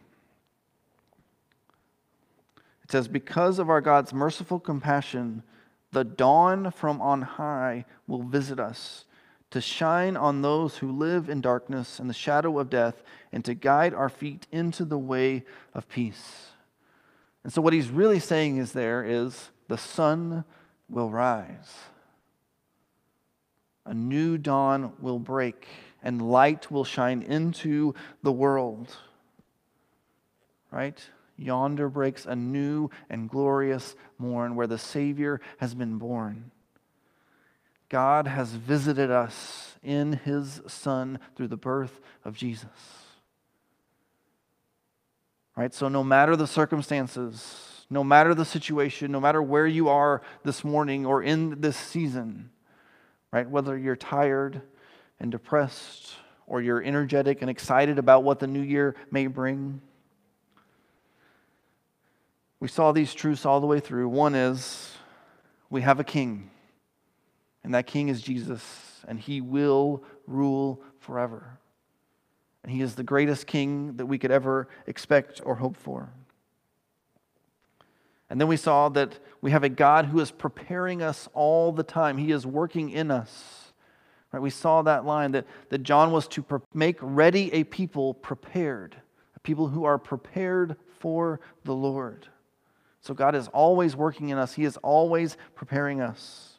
It 2.84 2.90
says, 2.90 3.08
Because 3.08 3.58
of 3.58 3.70
our 3.70 3.80
God's 3.80 4.12
merciful 4.12 4.60
compassion, 4.60 5.42
the 5.92 6.04
dawn 6.04 6.70
from 6.70 7.00
on 7.00 7.22
high 7.22 7.84
will 8.06 8.22
visit 8.22 8.58
us 8.58 9.04
to 9.54 9.60
shine 9.60 10.16
on 10.16 10.42
those 10.42 10.78
who 10.78 10.90
live 10.90 11.28
in 11.28 11.40
darkness 11.40 12.00
and 12.00 12.10
the 12.10 12.14
shadow 12.14 12.58
of 12.58 12.68
death, 12.68 13.04
and 13.30 13.44
to 13.44 13.54
guide 13.54 13.94
our 13.94 14.08
feet 14.08 14.48
into 14.50 14.84
the 14.84 14.98
way 14.98 15.44
of 15.72 15.88
peace. 15.88 16.48
And 17.44 17.52
so, 17.52 17.62
what 17.62 17.72
he's 17.72 17.88
really 17.88 18.18
saying 18.18 18.56
is 18.56 18.72
there 18.72 19.04
is 19.04 19.50
the 19.68 19.78
sun 19.78 20.44
will 20.90 21.08
rise, 21.08 21.72
a 23.86 23.94
new 23.94 24.38
dawn 24.38 24.92
will 25.00 25.20
break, 25.20 25.68
and 26.04 26.30
light 26.30 26.70
will 26.70 26.84
shine 26.84 27.22
into 27.22 27.94
the 28.22 28.30
world. 28.30 28.94
Right? 30.70 31.02
Yonder 31.36 31.88
breaks 31.88 32.26
a 32.26 32.36
new 32.36 32.90
and 33.10 33.28
glorious 33.28 33.96
morn 34.18 34.54
where 34.54 34.68
the 34.68 34.78
Savior 34.78 35.40
has 35.58 35.74
been 35.74 35.98
born. 35.98 36.52
God 37.88 38.26
has 38.26 38.50
visited 38.50 39.10
us 39.10 39.76
in 39.82 40.12
his 40.12 40.60
Son 40.66 41.18
through 41.34 41.48
the 41.48 41.56
birth 41.56 42.00
of 42.24 42.36
Jesus. 42.36 42.68
Right? 45.56 45.72
So, 45.72 45.88
no 45.88 46.04
matter 46.04 46.36
the 46.36 46.46
circumstances, 46.46 47.86
no 47.88 48.04
matter 48.04 48.34
the 48.34 48.44
situation, 48.44 49.12
no 49.12 49.20
matter 49.20 49.42
where 49.42 49.66
you 49.66 49.88
are 49.88 50.22
this 50.42 50.64
morning 50.64 51.06
or 51.06 51.22
in 51.22 51.60
this 51.60 51.76
season, 51.76 52.50
right? 53.30 53.48
Whether 53.48 53.78
you're 53.78 53.96
tired 53.96 54.62
and 55.20 55.30
depressed 55.30 56.14
or 56.46 56.60
you're 56.60 56.82
energetic 56.82 57.40
and 57.40 57.50
excited 57.50 57.98
about 57.98 58.22
what 58.22 58.38
the 58.38 58.46
new 58.46 58.60
year 58.60 58.94
may 59.10 59.26
bring, 59.26 59.80
we 62.60 62.68
saw 62.68 62.92
these 62.92 63.14
truths 63.14 63.44
all 63.44 63.60
the 63.60 63.66
way 63.66 63.80
through. 63.80 64.08
One 64.08 64.34
is 64.34 64.92
we 65.70 65.82
have 65.82 66.00
a 66.00 66.04
king, 66.04 66.50
and 67.62 67.74
that 67.74 67.86
king 67.86 68.08
is 68.08 68.22
Jesus, 68.22 69.02
and 69.06 69.18
he 69.18 69.40
will 69.40 70.02
rule 70.26 70.82
forever. 70.98 71.58
And 72.62 72.72
he 72.72 72.80
is 72.80 72.94
the 72.94 73.02
greatest 73.02 73.46
king 73.46 73.96
that 73.96 74.06
we 74.06 74.16
could 74.16 74.30
ever 74.30 74.68
expect 74.86 75.42
or 75.44 75.56
hope 75.56 75.76
for. 75.76 76.10
And 78.30 78.40
then 78.40 78.48
we 78.48 78.56
saw 78.56 78.88
that 78.90 79.18
we 79.42 79.50
have 79.50 79.64
a 79.64 79.68
God 79.68 80.06
who 80.06 80.18
is 80.18 80.30
preparing 80.30 81.02
us 81.02 81.28
all 81.34 81.70
the 81.72 81.82
time. 81.82 82.16
He 82.16 82.32
is 82.32 82.46
working 82.46 82.88
in 82.88 83.10
us. 83.10 83.63
Right? 84.34 84.42
We 84.42 84.50
saw 84.50 84.82
that 84.82 85.04
line 85.04 85.30
that, 85.30 85.46
that 85.68 85.84
John 85.84 86.10
was 86.10 86.26
to 86.26 86.42
pre- 86.42 86.58
make 86.74 86.98
ready 87.00 87.52
a 87.52 87.62
people 87.62 88.14
prepared, 88.14 88.96
a 89.36 89.38
people 89.38 89.68
who 89.68 89.84
are 89.84 89.96
prepared 89.96 90.74
for 90.98 91.38
the 91.62 91.72
Lord. 91.72 92.26
So 93.00 93.14
God 93.14 93.36
is 93.36 93.46
always 93.46 93.94
working 93.94 94.30
in 94.30 94.38
us, 94.38 94.54
He 94.54 94.64
is 94.64 94.76
always 94.78 95.36
preparing 95.54 96.00
us. 96.00 96.58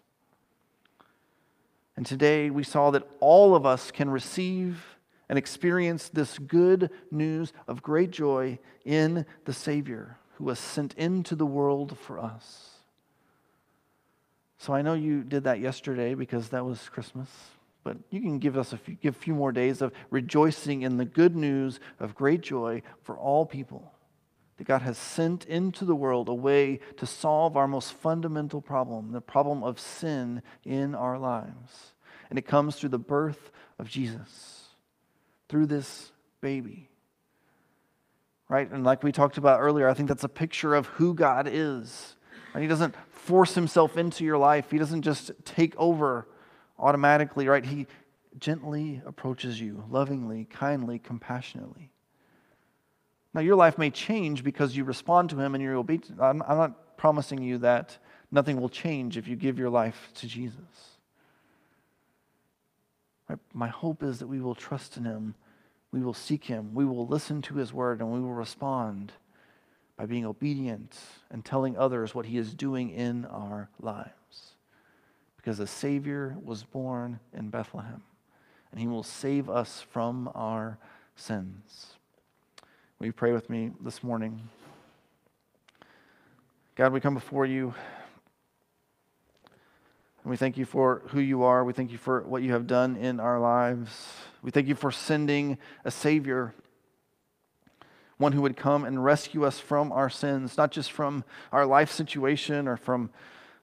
And 1.97 2.05
today 2.05 2.49
we 2.49 2.63
saw 2.63 2.91
that 2.91 3.05
all 3.19 3.55
of 3.55 3.65
us 3.65 3.91
can 3.91 4.09
receive 4.09 4.95
and 5.27 5.37
experience 5.37 6.07
this 6.07 6.39
good 6.39 6.89
news 7.11 7.51
of 7.67 7.83
great 7.83 8.11
joy 8.11 8.57
in 8.85 9.25
the 9.43 9.51
Savior 9.51 10.17
who 10.35 10.45
was 10.45 10.59
sent 10.59 10.93
into 10.93 11.35
the 11.35 11.45
world 11.45 11.97
for 11.99 12.19
us. 12.19 12.69
So 14.59 14.71
I 14.71 14.81
know 14.81 14.93
you 14.93 15.23
did 15.23 15.43
that 15.43 15.59
yesterday 15.59 16.13
because 16.13 16.47
that 16.49 16.63
was 16.63 16.87
Christmas, 16.87 17.27
but 17.85 17.97
you 18.09 18.19
can 18.19 18.39
give 18.39 18.57
us 18.57 18.73
a 18.73 18.77
few, 18.77 18.95
give 18.95 19.15
a 19.15 19.19
few 19.19 19.35
more 19.35 19.51
days 19.51 19.79
of 19.79 19.93
rejoicing 20.09 20.81
in 20.81 20.97
the 20.97 21.05
good 21.05 21.35
news 21.35 21.79
of 21.99 22.15
great 22.15 22.41
joy 22.41 22.81
for 23.03 23.15
all 23.15 23.45
people. 23.45 23.93
That 24.57 24.65
God 24.65 24.81
has 24.81 24.97
sent 24.97 25.45
into 25.45 25.85
the 25.85 25.95
world 25.95 26.27
a 26.27 26.33
way 26.33 26.79
to 26.97 27.05
solve 27.05 27.55
our 27.55 27.67
most 27.67 27.93
fundamental 27.93 28.59
problem, 28.59 29.11
the 29.11 29.21
problem 29.21 29.63
of 29.63 29.79
sin 29.79 30.41
in 30.63 30.95
our 30.95 31.19
lives. 31.19 31.93
And 32.29 32.39
it 32.39 32.47
comes 32.47 32.75
through 32.75 32.89
the 32.89 32.97
birth 32.97 33.51
of 33.77 33.87
Jesus 33.87 34.63
through 35.47 35.67
this 35.67 36.11
baby. 36.41 36.89
Right? 38.49 38.69
And 38.71 38.83
like 38.83 39.03
we 39.03 39.11
talked 39.11 39.37
about 39.37 39.59
earlier, 39.59 39.87
I 39.87 39.93
think 39.93 40.09
that's 40.09 40.23
a 40.23 40.29
picture 40.29 40.73
of 40.73 40.87
who 40.87 41.13
God 41.13 41.47
is. 41.47 42.15
And 42.55 42.63
He 42.63 42.67
doesn't 42.67 42.95
force 43.11 43.53
Himself 43.53 43.95
into 43.95 44.25
your 44.25 44.39
life, 44.39 44.71
He 44.71 44.79
doesn't 44.79 45.03
just 45.03 45.31
take 45.43 45.75
over 45.77 46.27
automatically, 46.77 47.47
right? 47.47 47.65
He 47.65 47.87
gently 48.39 49.01
approaches 49.05 49.59
you, 49.59 49.83
lovingly, 49.89 50.45
kindly, 50.45 50.99
compassionately. 50.99 51.91
Now, 53.33 53.41
your 53.41 53.55
life 53.55 53.77
may 53.77 53.89
change 53.89 54.43
because 54.43 54.77
you 54.77 54.83
respond 54.83 55.29
to 55.31 55.39
Him 55.39 55.55
and 55.55 55.63
you're 55.63 55.75
obedient. 55.75 56.21
I'm, 56.21 56.41
I'm 56.43 56.57
not 56.57 56.97
promising 56.97 57.41
you 57.41 57.57
that 57.59 57.97
nothing 58.31 58.59
will 58.59 58.69
change 58.69 59.17
if 59.17 59.27
you 59.27 59.35
give 59.35 59.59
your 59.59 59.69
life 59.69 60.09
to 60.15 60.27
Jesus. 60.27 60.99
Right? 63.29 63.39
My 63.53 63.67
hope 63.67 64.03
is 64.03 64.19
that 64.19 64.27
we 64.27 64.39
will 64.39 64.55
trust 64.55 64.97
in 64.97 65.05
Him, 65.05 65.35
we 65.91 66.01
will 66.01 66.13
seek 66.13 66.45
Him, 66.45 66.73
we 66.73 66.85
will 66.85 67.07
listen 67.07 67.41
to 67.43 67.55
His 67.55 67.73
word, 67.73 67.99
and 67.99 68.11
we 68.11 68.19
will 68.19 68.33
respond 68.33 69.11
by 69.97 70.05
being 70.05 70.25
obedient 70.25 70.97
and 71.31 71.43
telling 71.43 71.77
others 71.77 72.13
what 72.13 72.25
He 72.25 72.37
is 72.37 72.53
doing 72.53 72.89
in 72.89 73.25
our 73.25 73.69
lives. 73.79 74.54
Because 75.45 75.59
a 75.59 75.67
Savior 75.67 76.35
was 76.43 76.63
born 76.63 77.19
in 77.31 77.49
Bethlehem, 77.51 78.01
and 78.71 78.81
He 78.81 78.87
will 78.87 79.03
save 79.03 79.47
us 79.47 79.85
from 79.91 80.27
our 80.33 80.79
sins. 81.15 81.93
Will 82.97 83.05
you 83.05 83.13
pray 83.13 83.31
with 83.31 83.47
me 83.47 83.69
this 83.79 84.01
morning? 84.01 84.49
God, 86.73 86.91
we 86.91 86.99
come 86.99 87.13
before 87.13 87.45
you. 87.45 87.75
And 90.23 90.31
we 90.31 90.35
thank 90.35 90.57
you 90.57 90.65
for 90.65 91.03
who 91.09 91.19
you 91.19 91.43
are. 91.43 91.63
We 91.63 91.73
thank 91.73 91.91
you 91.91 91.99
for 91.99 92.21
what 92.21 92.41
you 92.41 92.51
have 92.53 92.65
done 92.65 92.95
in 92.95 93.19
our 93.19 93.39
lives. 93.39 94.13
We 94.41 94.49
thank 94.49 94.67
you 94.67 94.73
for 94.73 94.91
sending 94.91 95.59
a 95.83 95.91
Savior, 95.91 96.55
one 98.17 98.31
who 98.31 98.41
would 98.41 98.57
come 98.57 98.83
and 98.83 99.05
rescue 99.05 99.45
us 99.45 99.59
from 99.59 99.91
our 99.91 100.09
sins, 100.09 100.57
not 100.57 100.71
just 100.71 100.91
from 100.91 101.23
our 101.51 101.67
life 101.67 101.91
situation 101.91 102.67
or 102.67 102.77
from, 102.77 103.11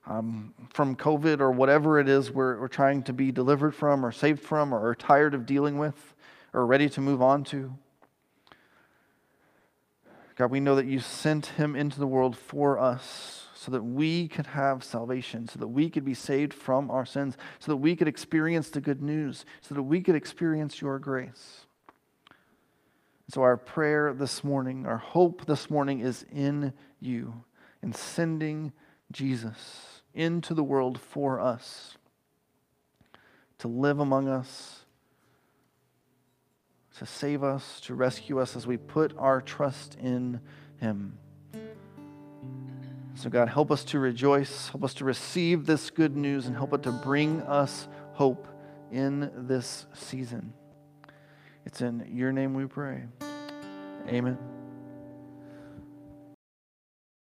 um, 0.05 0.53
from 0.73 0.95
COVID 0.95 1.39
or 1.39 1.51
whatever 1.51 1.99
it 1.99 2.09
is 2.09 2.31
we're, 2.31 2.59
we're 2.59 2.67
trying 2.67 3.03
to 3.03 3.13
be 3.13 3.31
delivered 3.31 3.73
from 3.73 4.05
or 4.05 4.11
saved 4.11 4.41
from 4.41 4.73
or 4.73 4.87
are 4.87 4.95
tired 4.95 5.33
of 5.33 5.45
dealing 5.45 5.77
with. 5.77 6.13
or 6.53 6.65
ready 6.65 6.89
to 6.89 7.01
move 7.01 7.21
on 7.21 7.43
to. 7.45 7.73
God, 10.35 10.51
we 10.51 10.59
know 10.59 10.75
that 10.75 10.85
you 10.85 10.99
sent 10.99 11.47
him 11.47 11.75
into 11.75 11.99
the 11.99 12.07
world 12.07 12.37
for 12.37 12.79
us 12.79 13.47
so 13.55 13.71
that 13.71 13.83
we 13.83 14.27
could 14.27 14.47
have 14.47 14.83
salvation, 14.83 15.47
so 15.47 15.59
that 15.59 15.67
we 15.67 15.89
could 15.89 16.03
be 16.03 16.13
saved 16.13 16.53
from 16.53 16.89
our 16.91 17.05
sins, 17.05 17.37
so 17.59 17.71
that 17.71 17.77
we 17.77 17.95
could 17.95 18.07
experience 18.07 18.69
the 18.69 18.81
good 18.81 19.01
news, 19.01 19.45
so 19.61 19.75
that 19.75 19.83
we 19.83 20.01
could 20.01 20.15
experience 20.15 20.81
your 20.81 20.99
grace. 20.99 21.65
So, 23.29 23.41
our 23.41 23.55
prayer 23.55 24.13
this 24.13 24.43
morning, 24.43 24.85
our 24.85 24.97
hope 24.97 25.45
this 25.45 25.69
morning 25.69 26.01
is 26.01 26.25
in 26.31 26.73
you, 26.99 27.45
in 27.81 27.93
sending 27.93 28.73
Jesus 29.11 29.92
into 30.13 30.53
the 30.53 30.63
world 30.63 30.99
for 30.99 31.39
us, 31.39 31.97
to 33.59 33.67
live 33.67 33.99
among 33.99 34.27
us, 34.27 34.85
to 36.97 37.05
save 37.05 37.43
us, 37.43 37.79
to 37.81 37.95
rescue 37.95 38.39
us 38.39 38.55
as 38.55 38.67
we 38.67 38.77
put 38.77 39.17
our 39.17 39.41
trust 39.41 39.95
in 39.95 40.39
Him. 40.79 41.17
So, 43.15 43.29
God, 43.29 43.47
help 43.47 43.71
us 43.71 43.83
to 43.85 43.99
rejoice, 43.99 44.69
help 44.69 44.83
us 44.83 44.93
to 44.95 45.05
receive 45.05 45.65
this 45.65 45.89
good 45.89 46.15
news, 46.15 46.45
and 46.45 46.55
help 46.55 46.73
it 46.73 46.83
to 46.83 46.91
bring 46.91 47.41
us 47.41 47.87
hope 48.13 48.47
in 48.91 49.31
this 49.47 49.85
season. 49.93 50.53
It's 51.65 51.81
in 51.81 52.05
your 52.11 52.31
name 52.31 52.53
we 52.53 52.65
pray. 52.65 53.03
Amen. 54.07 54.52